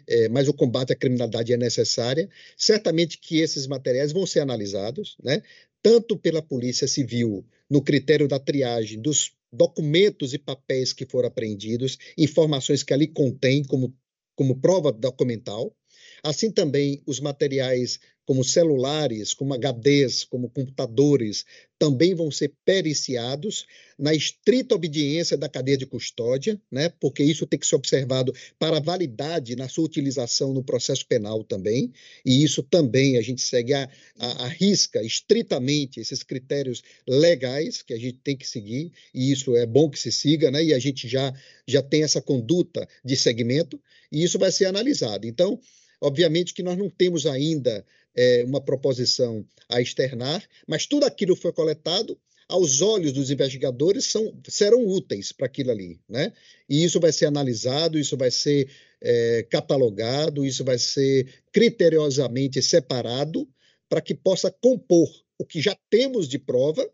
é, 0.07 0.29
mas 0.29 0.47
o 0.47 0.55
combate 0.55 0.93
à 0.93 0.97
criminalidade 0.97 1.53
é 1.53 1.57
necessária. 1.57 2.31
Certamente 2.57 3.19
que 3.19 3.41
esses 3.41 3.67
materiais 3.67 4.13
vão 4.13 4.25
ser 4.25 4.39
analisados, 4.39 5.17
né, 5.21 5.43
tanto 5.83 6.17
pela 6.17 6.41
Polícia 6.41 6.87
Civil, 6.87 7.45
no 7.69 7.83
critério 7.83 8.29
da 8.29 8.39
triagem 8.39 9.01
dos 9.01 9.33
documentos 9.53 10.33
e 10.33 10.39
papéis 10.39 10.93
que 10.93 11.07
foram 11.07 11.29
apreendidos, 11.29 11.99
informações 12.17 12.83
que 12.83 12.95
ali 12.95 13.07
contém 13.07 13.63
como, 13.65 13.95
como 14.35 14.61
prova 14.61 14.91
documental, 14.91 15.77
assim 16.23 16.51
também 16.51 17.03
os 17.07 17.21
materiais 17.21 17.99
como 18.25 18.45
celulares, 18.45 19.35
como 19.35 19.55
HDs, 19.55 20.25
como 20.25 20.49
computadores, 20.49 21.45
também 21.79 22.15
vão 22.15 22.31
ser 22.31 22.55
periciados 22.65 23.67
na 23.99 24.15
estrita 24.15 24.75
obediência 24.75 25.37
da 25.37 25.49
cadeia 25.49 25.77
de 25.77 25.87
custódia, 25.87 26.61
né? 26.71 26.89
porque 27.01 27.25
isso 27.25 27.47
tem 27.47 27.59
que 27.59 27.67
ser 27.67 27.75
observado 27.75 28.33
para 28.59 28.79
validade 28.79 29.57
na 29.57 29.69
sua 29.69 29.85
utilização 29.85 30.53
no 30.53 30.63
processo 30.63 31.05
penal 31.07 31.43
também, 31.43 31.93
e 32.25 32.45
isso 32.45 32.63
também 32.63 33.19
a 33.19 33.23
gente 33.23 33.43
segue 33.43 33.75
a, 33.75 33.89
a, 34.19 34.45
a 34.45 34.49
risca 34.49 35.03
estritamente 35.03 35.99
esses 35.99 36.23
critérios 36.23 36.83
legais 37.07 37.83
que 37.83 37.93
a 37.93 37.99
gente 37.99 38.19
tem 38.23 38.37
que 38.37 38.47
seguir, 38.47 38.93
e 39.13 39.33
isso 39.33 39.57
é 39.57 39.67
bom 39.67 39.91
que 39.91 39.99
se 39.99 40.13
siga, 40.13 40.51
né? 40.51 40.63
e 40.63 40.73
a 40.73 40.79
gente 40.79 41.09
já, 41.09 41.35
já 41.67 41.83
tem 41.83 42.05
essa 42.05 42.23
conduta 42.23 42.89
de 43.05 43.17
segmento, 43.17 43.81
e 44.11 44.23
isso 44.23 44.39
vai 44.39 44.53
ser 44.53 44.67
analisado. 44.67 45.27
Então, 45.27 45.59
obviamente 46.03 46.53
que 46.53 46.63
nós 46.63 46.77
não 46.77 46.91
temos 46.91 47.27
ainda 47.27 47.85
é, 48.15 48.45
uma 48.45 48.61
proposição 48.61 49.45
a 49.69 49.81
externar, 49.81 50.47
mas 50.67 50.87
tudo 50.87 51.07
aquilo 51.07 51.35
foi 51.35 51.53
coletado 51.53 52.19
aos 52.49 52.83
olhos 52.83 53.13
dos 53.13 53.31
investigadores 53.31 54.07
são, 54.07 54.35
serão 54.47 54.87
úteis 54.87 55.33
para 55.33 55.47
aquilo 55.47 55.71
ali, 55.71 55.99
né? 56.07 56.33
E 56.69 56.85
isso 56.85 57.01
vai 57.01 57.11
ser 57.11 57.27
analisado, 57.27 57.99
isso 57.99 58.17
vai 58.17 58.31
ser 58.31 58.69
é, 59.01 59.47
catalogado, 59.49 60.45
isso 60.45 60.63
vai 60.63 60.79
ser 60.79 61.33
criteriosamente 61.51 62.61
separado 62.61 63.49
para 63.89 64.03
que 64.03 64.15
possa 64.15 64.51
compor 64.51 65.09
o 65.39 65.47
que 65.47 65.63
já 65.63 65.77
temos 65.89 66.29
de 66.29 66.39
prova, 66.39 66.87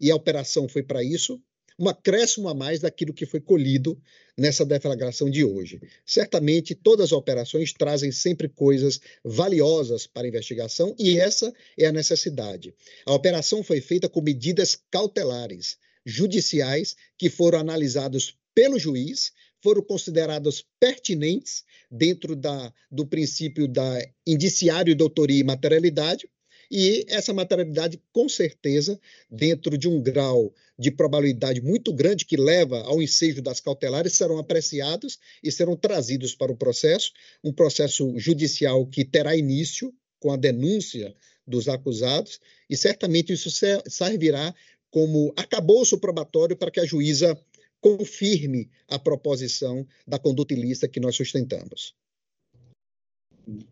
e 0.00 0.10
a 0.10 0.16
operação 0.16 0.68
foi 0.68 0.82
para 0.82 1.04
isso, 1.04 1.40
um 1.78 1.88
acréscimo 1.88 2.48
a 2.48 2.54
mais 2.54 2.80
daquilo 2.80 3.12
que 3.12 3.26
foi 3.26 3.40
colhido 3.40 4.00
nessa 4.36 4.64
deflagração 4.64 5.30
de 5.30 5.44
hoje. 5.44 5.80
Certamente, 6.06 6.74
todas 6.74 7.06
as 7.06 7.12
operações 7.12 7.72
trazem 7.72 8.10
sempre 8.10 8.48
coisas 8.48 9.00
valiosas 9.24 10.06
para 10.06 10.26
a 10.26 10.28
investigação 10.28 10.94
e 10.98 11.18
essa 11.18 11.52
é 11.78 11.86
a 11.86 11.92
necessidade. 11.92 12.74
A 13.06 13.14
operação 13.14 13.62
foi 13.62 13.80
feita 13.80 14.08
com 14.08 14.20
medidas 14.20 14.78
cautelares, 14.90 15.76
judiciais, 16.04 16.96
que 17.18 17.28
foram 17.28 17.58
analisados 17.58 18.36
pelo 18.54 18.78
juiz, 18.78 19.32
foram 19.62 19.82
considerados 19.82 20.64
pertinentes 20.80 21.62
dentro 21.90 22.34
da, 22.34 22.72
do 22.90 23.06
princípio 23.06 23.68
da 23.68 23.98
indiciário, 24.26 24.96
doutoria 24.96 25.40
e 25.40 25.44
materialidade, 25.44 26.28
e 26.74 27.04
essa 27.06 27.34
materialidade, 27.34 28.00
com 28.14 28.26
certeza, 28.30 28.98
dentro 29.30 29.76
de 29.76 29.86
um 29.86 30.00
grau 30.00 30.54
de 30.78 30.90
probabilidade 30.90 31.60
muito 31.60 31.92
grande 31.92 32.24
que 32.24 32.34
leva 32.34 32.80
ao 32.84 33.02
ensejo 33.02 33.42
das 33.42 33.60
cautelares, 33.60 34.14
serão 34.14 34.38
apreciados 34.38 35.18
e 35.44 35.52
serão 35.52 35.76
trazidos 35.76 36.34
para 36.34 36.50
o 36.50 36.56
processo, 36.56 37.12
um 37.44 37.52
processo 37.52 38.18
judicial 38.18 38.86
que 38.86 39.04
terá 39.04 39.36
início 39.36 39.92
com 40.18 40.32
a 40.32 40.36
denúncia 40.36 41.14
dos 41.46 41.68
acusados, 41.68 42.40
e 42.70 42.74
certamente 42.74 43.34
isso 43.34 43.50
servirá 43.86 44.54
como 44.90 45.30
acabouço 45.36 45.98
probatório 45.98 46.56
para 46.56 46.70
que 46.70 46.80
a 46.80 46.86
juíza 46.86 47.38
confirme 47.82 48.70
a 48.88 48.98
proposição 48.98 49.86
da 50.06 50.18
conduta 50.18 50.54
ilícita 50.54 50.88
que 50.88 51.00
nós 51.00 51.16
sustentamos. 51.16 51.94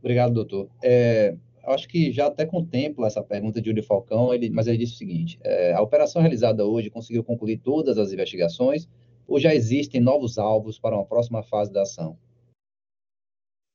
Obrigado, 0.00 0.34
doutor. 0.34 0.68
É, 0.82 1.34
acho 1.64 1.88
que 1.88 2.12
já 2.12 2.26
até 2.26 2.46
contempla 2.46 3.06
essa 3.06 3.22
pergunta 3.22 3.60
de 3.60 3.68
Yuri 3.68 3.82
Falcão, 3.82 4.32
ele, 4.32 4.50
mas 4.50 4.66
ele 4.66 4.78
disse 4.78 4.94
o 4.94 4.98
seguinte: 4.98 5.38
é, 5.42 5.72
a 5.72 5.82
operação 5.82 6.20
realizada 6.22 6.64
hoje 6.64 6.90
conseguiu 6.90 7.22
concluir 7.24 7.58
todas 7.58 7.98
as 7.98 8.12
investigações 8.12 8.88
ou 9.26 9.38
já 9.38 9.54
existem 9.54 10.00
novos 10.00 10.38
alvos 10.38 10.78
para 10.78 10.96
uma 10.96 11.06
próxima 11.06 11.42
fase 11.42 11.72
da 11.72 11.82
ação? 11.82 12.18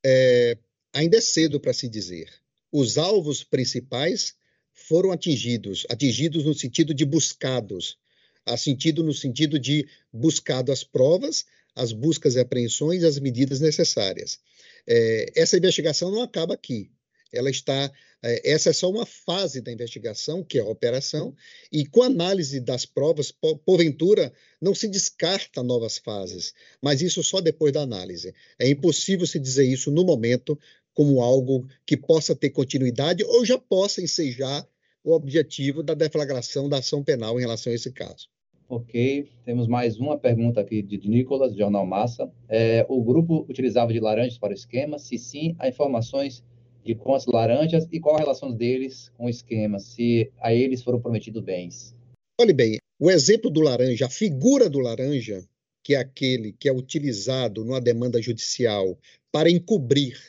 É, 0.05 0.57
ainda 0.93 1.17
é 1.17 1.21
cedo 1.21 1.59
para 1.59 1.73
se 1.73 1.87
dizer. 1.87 2.29
Os 2.71 2.97
alvos 2.97 3.43
principais 3.43 4.35
foram 4.73 5.11
atingidos, 5.11 5.85
atingidos 5.89 6.43
no 6.43 6.53
sentido 6.53 6.93
de 6.93 7.05
buscados, 7.05 7.97
a 8.45 8.57
sentido 8.57 9.03
no 9.03 9.13
sentido 9.13 9.57
de 9.57 9.87
buscado 10.11 10.71
as 10.71 10.83
provas, 10.83 11.45
as 11.73 11.91
buscas 11.91 12.35
e 12.35 12.39
apreensões, 12.39 13.03
as 13.03 13.17
medidas 13.17 13.61
necessárias. 13.61 14.39
É, 14.87 15.31
essa 15.35 15.57
investigação 15.57 16.11
não 16.11 16.21
acaba 16.21 16.53
aqui 16.53 16.91
ela 17.35 17.49
está. 17.49 17.91
É, 18.23 18.51
essa 18.51 18.69
é 18.69 18.73
só 18.73 18.89
uma 18.89 19.05
fase 19.05 19.61
da 19.61 19.71
investigação, 19.71 20.43
que 20.43 20.57
é 20.57 20.61
a 20.61 20.67
operação, 20.67 21.35
e 21.71 21.85
com 21.85 22.01
a 22.01 22.07
análise 22.07 22.59
das 22.59 22.85
provas, 22.85 23.31
porventura, 23.65 24.33
não 24.61 24.73
se 24.73 24.87
descarta 24.87 25.61
novas 25.61 25.97
fases, 25.97 26.53
mas 26.81 27.01
isso 27.01 27.23
só 27.23 27.41
depois 27.41 27.71
da 27.73 27.81
análise. 27.81 28.33
É 28.59 28.69
impossível 28.69 29.27
se 29.27 29.39
dizer 29.39 29.65
isso 29.65 29.91
no 29.91 30.03
momento 30.03 30.57
como 30.93 31.21
algo 31.21 31.67
que 31.85 31.97
possa 31.97 32.35
ter 32.35 32.49
continuidade 32.49 33.23
ou 33.23 33.45
já 33.45 33.57
possa 33.57 34.01
ensejar 34.01 34.65
o 35.03 35.13
objetivo 35.13 35.83
da 35.83 35.93
deflagração 35.93 36.67
da 36.67 36.77
ação 36.77 37.03
penal 37.03 37.37
em 37.37 37.41
relação 37.41 37.71
a 37.71 37.75
esse 37.75 37.91
caso. 37.91 38.27
Ok, 38.67 39.29
temos 39.43 39.67
mais 39.67 39.99
uma 39.99 40.17
pergunta 40.17 40.59
aqui 40.59 40.81
de 40.81 41.07
Nicolas, 41.07 41.55
Jornal 41.55 41.85
Massa. 41.85 42.31
É, 42.49 42.83
o 42.89 43.03
grupo 43.03 43.45
utilizava 43.47 43.93
de 43.93 43.99
laranjas 43.99 44.39
para 44.39 44.49
o 44.49 44.55
esquema? 44.55 44.97
Se 44.97 45.19
sim, 45.19 45.55
há 45.59 45.67
informações 45.67 46.43
de 46.85 46.93
contas 46.93 47.25
laranjas 47.25 47.87
e 47.91 47.99
qual 47.99 48.15
a 48.15 48.19
relação 48.19 48.51
deles 48.51 49.11
com 49.17 49.25
o 49.25 49.29
esquema, 49.29 49.79
se 49.79 50.31
a 50.39 50.53
eles 50.53 50.83
foram 50.83 51.01
prometidos 51.01 51.43
bens. 51.43 51.95
Olhe 52.39 52.53
bem, 52.53 52.77
o 52.99 53.09
exemplo 53.09 53.49
do 53.49 53.59
laranja, 53.59 54.05
a 54.05 54.09
figura 54.09 54.69
do 54.69 54.79
laranja, 54.79 55.43
que 55.83 55.95
é 55.95 55.97
aquele 55.97 56.53
que 56.53 56.69
é 56.69 56.71
utilizado 56.71 57.65
numa 57.65 57.81
demanda 57.81 58.21
judicial 58.21 58.97
para 59.31 59.49
encobrir 59.49 60.19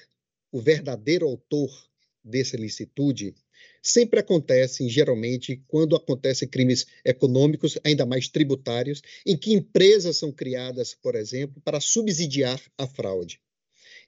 o 0.50 0.60
verdadeiro 0.60 1.26
autor 1.26 1.70
dessa 2.24 2.56
licitude, 2.56 3.34
sempre 3.82 4.18
acontece, 4.18 4.88
geralmente, 4.88 5.62
quando 5.68 5.94
acontecem 5.94 6.48
crimes 6.48 6.86
econômicos, 7.04 7.78
ainda 7.84 8.06
mais 8.06 8.28
tributários, 8.28 9.02
em 9.24 9.36
que 9.36 9.52
empresas 9.52 10.16
são 10.16 10.32
criadas, 10.32 10.94
por 10.94 11.14
exemplo, 11.14 11.60
para 11.62 11.80
subsidiar 11.80 12.60
a 12.78 12.86
fraude. 12.86 13.40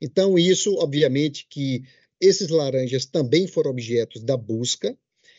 Então, 0.01 0.39
isso, 0.39 0.75
obviamente, 0.77 1.47
que 1.49 1.83
esses 2.21 2.49
laranjas 2.49 3.05
também 3.05 3.47
foram 3.47 3.71
objetos 3.71 4.23
da 4.23 4.37
busca, 4.37 4.97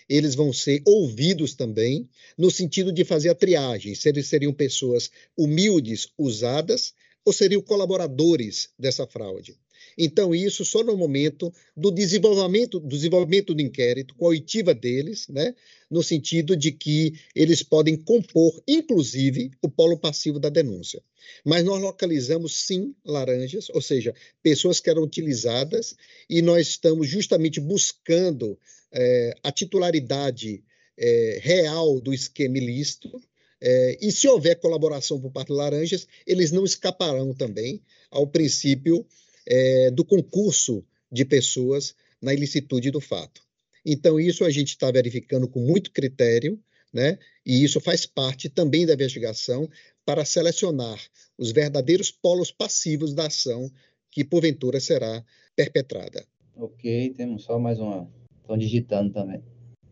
eles 0.07 0.33
vão 0.33 0.51
ser 0.51 0.81
ouvidos 0.85 1.53
também, 1.53 2.09
no 2.37 2.49
sentido 2.49 2.91
de 2.91 3.05
fazer 3.05 3.29
a 3.29 3.35
triagem, 3.35 3.93
se 3.93 4.09
eles 4.09 4.27
seriam 4.27 4.51
pessoas 4.51 5.11
humildes, 5.37 6.07
usadas, 6.17 6.93
ou 7.23 7.31
seriam 7.31 7.61
colaboradores 7.61 8.69
dessa 8.77 9.05
fraude. 9.05 9.55
Então, 10.01 10.33
isso 10.33 10.63
só 10.63 10.81
no 10.81 10.95
momento 10.95 11.53
do 11.75 11.91
desenvolvimento, 11.91 12.79
do 12.79 12.87
desenvolvimento 12.87 13.53
do 13.53 13.61
inquérito, 13.61 14.15
com 14.15 14.27
a 14.27 14.29
oitiva 14.29 14.73
deles, 14.73 15.27
né, 15.27 15.53
no 15.91 16.01
sentido 16.01 16.55
de 16.55 16.71
que 16.71 17.15
eles 17.35 17.61
podem 17.61 17.97
compor, 17.97 18.63
inclusive, 18.65 19.51
o 19.61 19.67
polo 19.67 19.97
passivo 19.97 20.39
da 20.39 20.47
denúncia. 20.47 21.03
Mas 21.43 21.65
nós 21.65 21.81
localizamos, 21.81 22.65
sim, 22.65 22.95
laranjas, 23.03 23.69
ou 23.71 23.81
seja, 23.81 24.15
pessoas 24.41 24.79
que 24.79 24.89
eram 24.89 25.03
utilizadas, 25.03 25.93
e 26.29 26.41
nós 26.41 26.69
estamos 26.69 27.05
justamente 27.05 27.59
buscando 27.59 28.57
é, 28.93 29.35
a 29.43 29.51
titularidade 29.51 30.63
é, 30.97 31.39
real 31.41 31.99
do 31.99 32.13
esquema 32.13 32.57
ilícito, 32.57 33.21
é, 33.61 33.97
e 33.99 34.13
se 34.13 34.29
houver 34.29 34.55
colaboração 34.61 35.19
por 35.19 35.29
parte 35.29 35.47
de 35.47 35.55
laranjas, 35.55 36.07
eles 36.25 36.53
não 36.53 36.63
escaparão 36.63 37.33
também 37.33 37.81
ao 38.09 38.25
princípio 38.25 39.05
é, 39.49 39.89
do 39.91 40.05
concurso 40.05 40.85
de 41.11 41.25
pessoas 41.25 41.95
na 42.21 42.33
ilicitude 42.33 42.91
do 42.91 43.01
fato. 43.01 43.41
Então, 43.85 44.19
isso 44.19 44.45
a 44.45 44.49
gente 44.49 44.69
está 44.69 44.91
verificando 44.91 45.47
com 45.47 45.59
muito 45.59 45.91
critério, 45.91 46.59
né? 46.93 47.17
e 47.45 47.63
isso 47.63 47.79
faz 47.79 48.05
parte 48.05 48.49
também 48.49 48.85
da 48.85 48.93
investigação 48.93 49.69
para 50.05 50.25
selecionar 50.25 50.99
os 51.37 51.51
verdadeiros 51.51 52.11
polos 52.11 52.51
passivos 52.51 53.13
da 53.13 53.27
ação 53.27 53.71
que, 54.11 54.23
porventura, 54.23 54.79
será 54.79 55.23
perpetrada. 55.55 56.25
Ok, 56.55 57.13
temos 57.15 57.43
só 57.43 57.57
mais 57.57 57.79
uma. 57.79 58.09
Estão 58.41 58.57
digitando 58.57 59.13
também. 59.13 59.41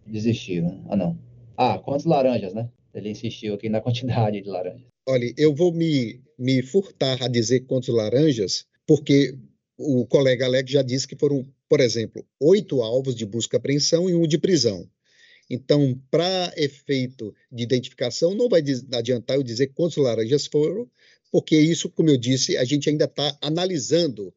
Desistiram. 0.06 0.70
Né? 0.70 0.84
Ah, 0.90 0.96
não. 0.96 1.20
Ah, 1.56 1.80
quantas 1.80 2.06
laranjas, 2.06 2.54
né? 2.54 2.70
Ele 2.94 3.10
insistiu 3.10 3.54
aqui 3.54 3.70
na 3.70 3.80
quantidade 3.80 4.42
de 4.42 4.50
laranjas. 4.50 4.88
Olha, 5.08 5.34
eu 5.38 5.56
vou 5.56 5.72
me, 5.72 6.22
me 6.38 6.62
furtar 6.62 7.24
a 7.24 7.28
dizer 7.28 7.62
quantas 7.62 7.94
laranjas, 7.94 8.66
porque 8.88 9.38
o 9.78 10.08
colega 10.08 10.46
Alex 10.46 10.72
já 10.72 10.82
disse 10.82 11.08
que 11.08 11.16
foram, 11.16 11.46
por 11.70 11.80
exemplo, 11.80 12.26
oito 12.40 12.82
alvos 12.82 13.16
de 13.16 13.26
busca 13.26 13.62
e 13.64 14.10
e 14.10 14.16
um 14.16 14.26
de 14.26 14.38
prisão. 14.38 14.90
Então, 15.50 16.00
para 16.10 16.52
efeito 16.58 17.34
de 17.52 17.64
identificação, 17.64 18.34
não 18.34 18.50
vai 18.50 18.62
adiantar 18.94 19.38
eu 19.38 19.44
dizer 19.44 19.68
quantos 19.68 19.98
laranjas 19.98 20.48
foram, 20.48 20.90
porque 21.32 21.58
isso, 21.58 21.90
como 21.90 22.10
eu 22.10 22.18
disse, 22.18 22.58
a 22.58 22.64
gente 22.64 22.90
ainda 22.90 23.06
está 23.06 23.38
analisando 23.42 24.34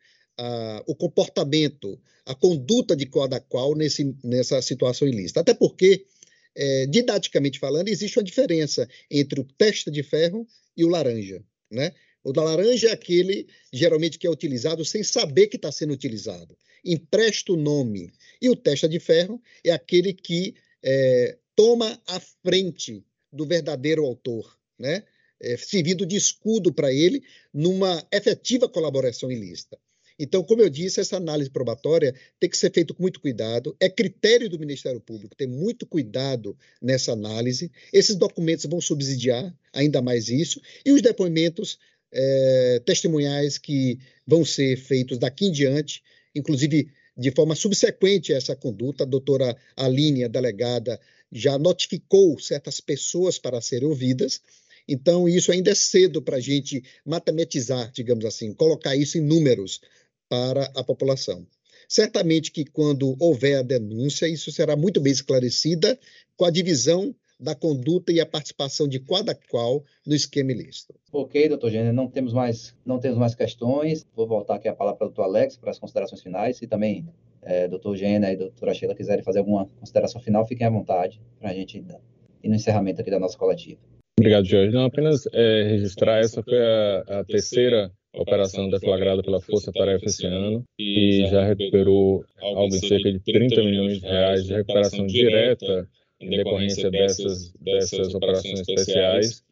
o 0.86 0.94
comportamento, 0.94 2.00
a 2.24 2.34
conduta 2.34 2.96
de 2.96 3.06
cada 3.06 3.40
qual 3.40 3.74
nesse, 3.74 4.14
nessa 4.24 4.60
situação 4.62 5.06
ilícita. 5.06 5.40
Até 5.40 5.52
porque, 5.52 6.06
é, 6.54 6.86
didaticamente 6.86 7.58
falando, 7.58 7.88
existe 7.88 8.18
uma 8.18 8.24
diferença 8.24 8.88
entre 9.10 9.40
o 9.40 9.44
testa 9.44 9.90
de 9.90 10.02
ferro 10.02 10.46
e 10.76 10.84
o 10.84 10.88
laranja. 10.88 11.42
Né? 11.70 11.92
O 12.22 12.33
da 12.33 12.42
laranja 12.42 12.88
é 12.88 12.92
aquele, 12.92 13.46
geralmente, 13.72 14.18
que 14.18 14.26
é 14.26 14.30
utilizado 14.30 14.85
sem 14.85 15.02
saber 15.02 15.46
que 15.46 15.56
está 15.56 15.72
sendo 15.72 15.92
utilizado. 15.92 16.56
Empresta 16.85 17.52
o 17.52 17.56
nome. 17.56 18.12
E 18.40 18.48
o 18.50 18.56
testa 18.56 18.88
de 18.88 19.00
ferro 19.00 19.40
é 19.64 19.70
aquele 19.70 20.12
que 20.12 20.54
é, 20.83 21.38
toma 21.56 22.00
a 22.06 22.20
frente 22.42 23.04
do 23.33 23.46
verdadeiro 23.46 24.04
autor, 24.04 24.56
né? 24.78 25.04
É, 25.42 25.56
servindo 25.56 26.04
de 26.04 26.16
escudo 26.16 26.70
para 26.70 26.92
ele 26.92 27.22
numa 27.52 28.06
efetiva 28.12 28.68
colaboração 28.68 29.33
ilícita. 29.33 29.78
Então, 30.18 30.44
como 30.44 30.61
eu 30.61 30.68
disse, 30.68 31.00
essa 31.00 31.16
análise 31.16 31.48
probatória 31.48 32.14
tem 32.38 32.50
que 32.50 32.59
ser 32.59 32.70
feita 32.70 32.92
com 32.92 33.02
muito 33.02 33.20
cuidado. 33.20 33.74
É 33.80 33.88
critério 33.88 34.50
do 34.50 34.59
Ministério 34.59 35.00
Público 35.00 35.35
ter 35.35 35.46
muito 35.46 35.87
cuidado 35.87 36.54
nessa 36.80 37.12
análise. 37.12 37.72
Esses 37.90 38.16
documentos 38.16 38.66
vão 38.66 38.83
subsidiar 38.83 39.50
ainda 39.72 40.02
mais 40.02 40.28
isso. 40.28 40.61
E 40.85 40.92
os 40.92 41.00
depoimentos 41.00 41.78
é, 42.12 42.82
testemunhais 42.84 43.58
que 43.58 43.98
vão 44.26 44.44
ser 44.44 44.76
feitos 44.76 45.18
daqui 45.18 45.46
em 45.46 45.52
diante, 45.52 46.02
inclusive 46.34 46.90
de 47.16 47.30
forma 47.32 47.54
subsequente 47.54 48.32
a 48.32 48.36
essa 48.36 48.56
conduta, 48.56 49.04
a 49.04 49.06
doutora 49.06 49.56
Aline, 49.76 50.24
a 50.24 50.28
delegada, 50.28 50.98
já 51.30 51.58
notificou 51.58 52.38
certas 52.38 52.80
pessoas 52.80 53.38
para 53.38 53.60
serem 53.60 53.88
ouvidas. 53.88 54.40
Então, 54.88 55.28
isso 55.28 55.52
ainda 55.52 55.70
é 55.70 55.74
cedo 55.74 56.22
para 56.22 56.38
a 56.38 56.40
gente 56.40 56.82
matematizar, 57.04 57.92
digamos 57.92 58.24
assim, 58.24 58.52
colocar 58.54 58.96
isso 58.96 59.18
em 59.18 59.20
números 59.20 59.80
para 60.28 60.64
a 60.74 60.82
população. 60.82 61.46
Certamente 61.88 62.50
que 62.52 62.64
quando 62.64 63.16
houver 63.18 63.58
a 63.58 63.62
denúncia, 63.62 64.28
isso 64.28 64.50
será 64.50 64.76
muito 64.76 65.00
bem 65.00 65.12
esclarecida 65.12 65.98
com 66.36 66.44
a 66.44 66.50
divisão 66.50 67.14
da 67.40 67.55
conduta 67.55 68.12
e 68.12 68.20
a 68.20 68.26
participação 68.26 68.87
de 68.87 69.00
cada 69.00 69.35
qual 69.35 69.83
no 70.07 70.14
esquema 70.14 70.53
ilícito. 70.53 70.94
Ok, 71.12 71.48
doutor 71.48 71.70
Gênero, 71.70 71.94
não 71.94 72.09
temos 72.09 72.33
mais, 72.33 72.74
não 72.85 72.98
temos 72.98 73.18
mais 73.18 73.35
questões. 73.35 74.07
Vou 74.14 74.26
voltar 74.26 74.57
aqui 74.57 74.68
a 74.68 74.74
palavra 74.74 74.98
para 74.98 75.07
o 75.07 75.09
doutor 75.09 75.24
Alex 75.24 75.57
para 75.57 75.70
as 75.70 75.79
considerações 75.79 76.22
finais 76.22 76.61
e 76.61 76.66
também 76.66 77.09
é, 77.42 77.66
doutor 77.66 77.96
Gênero 77.96 78.33
e 78.33 78.37
doutora 78.37 78.74
Sheila 78.74 78.94
quiserem 78.94 79.24
fazer 79.24 79.38
alguma 79.38 79.66
consideração 79.79 80.20
final, 80.20 80.46
fiquem 80.46 80.66
à 80.66 80.70
vontade 80.70 81.20
para 81.38 81.50
a 81.50 81.55
gente 81.55 81.79
ir 81.79 82.48
no 82.48 82.55
encerramento 82.55 83.00
aqui 83.00 83.11
da 83.11 83.18
nossa 83.18 83.38
coletiva. 83.38 83.81
Obrigado, 84.18 84.44
Jorge. 84.44 84.72
Não, 84.72 84.85
apenas 84.85 85.26
é, 85.33 85.62
registrar, 85.62 86.18
essa 86.18 86.42
foi 86.42 86.59
a, 86.59 87.20
a 87.20 87.24
terceira 87.24 87.90
operação 88.14 88.68
deflagrada 88.68 89.22
pela 89.22 89.40
Força 89.40 89.72
Tarefa 89.72 90.05
esse 90.05 90.26
ano 90.26 90.64
e 90.79 91.26
já 91.31 91.44
recuperou 91.44 92.24
algo 92.40 92.74
em 92.74 92.81
cerca 92.81 93.12
de 93.12 93.20
30 93.20 93.62
milhões 93.62 94.00
de 94.00 94.07
reais 94.07 94.44
de 94.44 94.53
recuperação 94.53 95.07
direta 95.07 95.88
em 96.20 96.28
decorrência 96.28 96.90
dessas, 96.90 97.52
dessas 97.54 98.14
operações 98.14 98.61
especiais. 98.61 99.42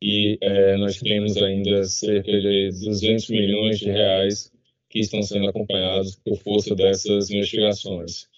E 0.00 0.38
é, 0.40 0.76
nós 0.76 0.98
temos 0.98 1.36
ainda 1.38 1.82
cerca 1.84 2.30
de 2.30 2.70
200 2.84 3.30
milhões 3.30 3.78
de 3.78 3.90
reais 3.90 4.52
que 4.88 5.00
estão 5.00 5.22
sendo 5.22 5.48
acompanhados 5.48 6.16
por 6.16 6.36
força 6.36 6.74
dessas 6.74 7.30
investigações. 7.30 8.28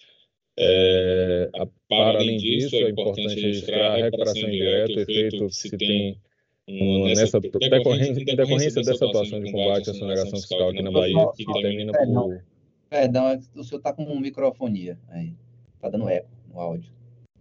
É, 0.59 1.51
para 1.89 2.19
além 2.19 2.39
disso, 2.39 2.77
é 2.77 2.91
importante 2.91 3.35
registrar 3.41 3.93
a 3.93 3.97
recuperação 3.97 4.49
indireta, 4.49 4.93
o 4.93 5.01
efeito 5.01 5.47
que 5.47 5.55
se 5.55 5.77
tem 5.77 6.19
nessa 6.67 7.41
decorrência, 7.41 8.25
decorrência 8.25 8.83
dessa 8.83 9.05
atuação 9.05 9.43
de 9.43 9.51
combate 9.51 9.91
à 9.91 9.95
sonegação 9.95 10.39
fiscal 10.39 10.69
aqui 10.69 10.83
na 10.83 10.91
Bahia, 10.91 11.27
que 11.37 11.45
termina 11.45 11.93
por... 11.93 12.43
Perdão, 12.89 13.39
o 13.55 13.65
senhor 13.65 13.79
está 13.79 13.93
com 13.93 14.19
microfonia 14.19 14.99
aí. 15.09 15.33
Está 15.77 15.89
dando 15.89 16.09
eco 16.09 16.29
no 16.49 16.59
áudio 16.59 17.00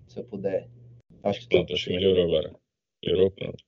se 0.10 0.19
eu 0.19 0.24
puder. 0.24 0.67
Acho 1.24 1.41
que 1.41 1.48
pronto, 1.48 1.74
acho 1.74 1.86
que 1.86 1.93
melhorou 1.93 2.26
agora. 2.26 2.52
Melhorou, 3.04 3.32
pronto. 3.32 3.63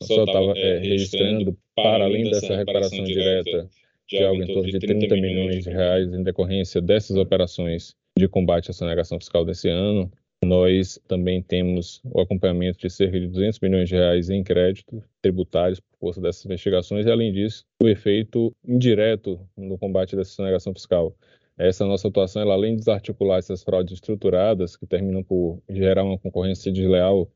Eu 0.00 0.06
só 0.06 0.24
estava 0.24 0.58
é, 0.58 0.78
registrando, 0.78 1.56
para 1.74 2.04
além 2.04 2.30
dessa 2.30 2.56
recuperação 2.56 3.04
direta 3.04 3.68
de 4.08 4.24
algo 4.24 4.42
em 4.42 4.46
torno 4.46 4.70
de 4.70 4.78
30 4.78 5.14
milhões 5.16 5.64
de 5.64 5.70
reais 5.70 6.12
em 6.12 6.22
decorrência 6.22 6.80
dessas 6.80 7.16
operações 7.16 7.94
de 8.16 8.26
combate 8.26 8.70
à 8.70 8.72
sonegação 8.72 9.18
fiscal 9.18 9.44
desse 9.44 9.68
ano, 9.68 10.10
nós 10.44 11.00
também 11.08 11.42
temos 11.42 12.00
o 12.04 12.20
acompanhamento 12.20 12.78
de 12.78 12.88
cerca 12.88 13.18
de 13.18 13.26
200 13.26 13.58
milhões 13.60 13.88
de 13.88 13.96
reais 13.96 14.30
em 14.30 14.42
créditos 14.42 15.02
tributários 15.20 15.80
por 15.80 15.98
força 15.98 16.20
dessas 16.20 16.44
investigações 16.44 17.06
e, 17.06 17.10
além 17.10 17.32
disso, 17.32 17.64
o 17.82 17.88
efeito 17.88 18.54
indireto 18.66 19.40
no 19.56 19.76
combate 19.76 20.16
dessa 20.16 20.30
sonegação 20.30 20.72
fiscal 20.72 21.14
essa 21.58 21.84
nossa 21.84 22.08
atuação, 22.08 22.42
ela, 22.42 22.54
além 22.54 22.72
de 22.74 22.78
desarticular 22.80 23.38
essas 23.38 23.62
fraudes 23.62 23.94
estruturadas 23.94 24.76
que 24.76 24.86
terminam 24.86 25.22
por 25.24 25.60
gerar 25.68 26.04
uma 26.04 26.18
concorrência 26.18 26.72
desleal 26.72 27.30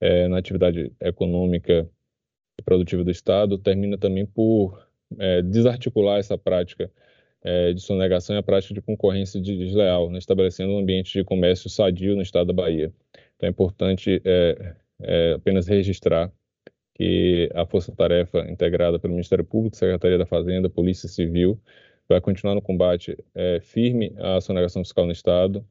é, 0.00 0.28
na 0.28 0.38
atividade 0.38 0.92
econômica 1.00 1.88
e 2.58 2.62
produtiva 2.62 3.02
do 3.02 3.10
Estado, 3.10 3.58
termina 3.58 3.96
também 3.96 4.26
por 4.26 4.86
é, 5.18 5.40
desarticular 5.42 6.18
essa 6.18 6.36
prática 6.36 6.90
é, 7.42 7.72
de 7.72 7.80
sonegação 7.80 8.36
e 8.36 8.38
a 8.38 8.42
prática 8.42 8.74
de 8.74 8.82
concorrência 8.82 9.40
desleal, 9.40 10.10
né, 10.10 10.18
estabelecendo 10.18 10.72
um 10.72 10.78
ambiente 10.78 11.18
de 11.18 11.24
comércio 11.24 11.70
sadio 11.70 12.16
no 12.16 12.22
Estado 12.22 12.48
da 12.48 12.52
Bahia. 12.52 12.92
Então 13.36 13.46
é 13.46 13.50
importante 13.50 14.20
é, 14.24 14.74
é, 15.00 15.32
apenas 15.32 15.66
registrar 15.66 16.30
que 16.94 17.50
a 17.54 17.66
Força 17.66 17.94
Tarefa 17.94 18.48
integrada 18.50 18.98
pelo 18.98 19.14
Ministério 19.14 19.44
Público, 19.44 19.76
Secretaria 19.76 20.16
da 20.16 20.26
Fazenda, 20.26 20.70
Polícia 20.70 21.08
Civil, 21.08 21.60
vai 22.08 22.20
continuar 22.20 22.54
no 22.54 22.62
combate 22.62 23.16
é, 23.34 23.60
firme 23.60 24.14
à 24.18 24.40
sonegação 24.40 24.82
fiscal 24.82 25.06
no 25.06 25.12
Estado, 25.12 25.64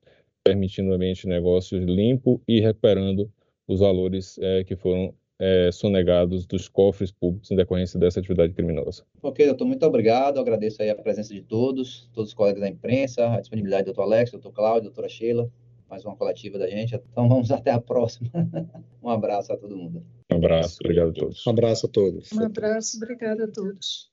permitindo 0.43 0.89
um 0.89 0.93
ambiente 0.93 1.21
de 1.23 1.29
negócios 1.29 1.83
limpo 1.83 2.41
e 2.47 2.59
recuperando 2.59 3.31
os 3.67 3.79
valores 3.79 4.37
é, 4.39 4.63
que 4.63 4.75
foram 4.75 5.13
é, 5.39 5.71
sonegados 5.71 6.45
dos 6.45 6.67
cofres 6.67 7.11
públicos 7.11 7.51
em 7.51 7.55
decorrência 7.55 7.99
dessa 7.99 8.19
atividade 8.19 8.53
criminosa. 8.53 9.03
Ok, 9.21 9.45
doutor, 9.45 9.65
muito 9.65 9.85
obrigado. 9.85 10.39
agradeço 10.39 10.81
aí 10.81 10.89
a 10.89 10.95
presença 10.95 11.33
de 11.33 11.41
todos, 11.41 12.09
todos 12.13 12.29
os 12.29 12.33
colegas 12.33 12.61
da 12.61 12.69
imprensa, 12.69 13.27
a 13.27 13.39
disponibilidade 13.39 13.83
do 13.83 13.85
doutor 13.87 14.03
Alex, 14.03 14.31
doutor 14.31 14.51
Cláudio, 14.51 14.83
doutora 14.83 15.09
Sheila, 15.09 15.51
mais 15.89 16.05
uma 16.05 16.15
coletiva 16.15 16.57
da 16.57 16.69
gente. 16.69 16.95
Então 16.95 17.27
vamos 17.27 17.51
até 17.51 17.71
a 17.71 17.79
próxima. 17.79 18.29
um 19.03 19.09
abraço 19.09 19.51
a 19.53 19.57
todo 19.57 19.75
mundo. 19.75 20.03
Um 20.31 20.37
abraço, 20.37 20.79
obrigado 20.83 21.09
a 21.09 21.13
todos. 21.13 21.45
Um 21.45 21.49
abraço 21.49 21.85
a 21.85 21.89
todos. 21.89 22.31
Um 22.31 22.43
abraço, 22.43 22.97
obrigado 22.97 23.43
a 23.43 23.47
todos. 23.47 24.11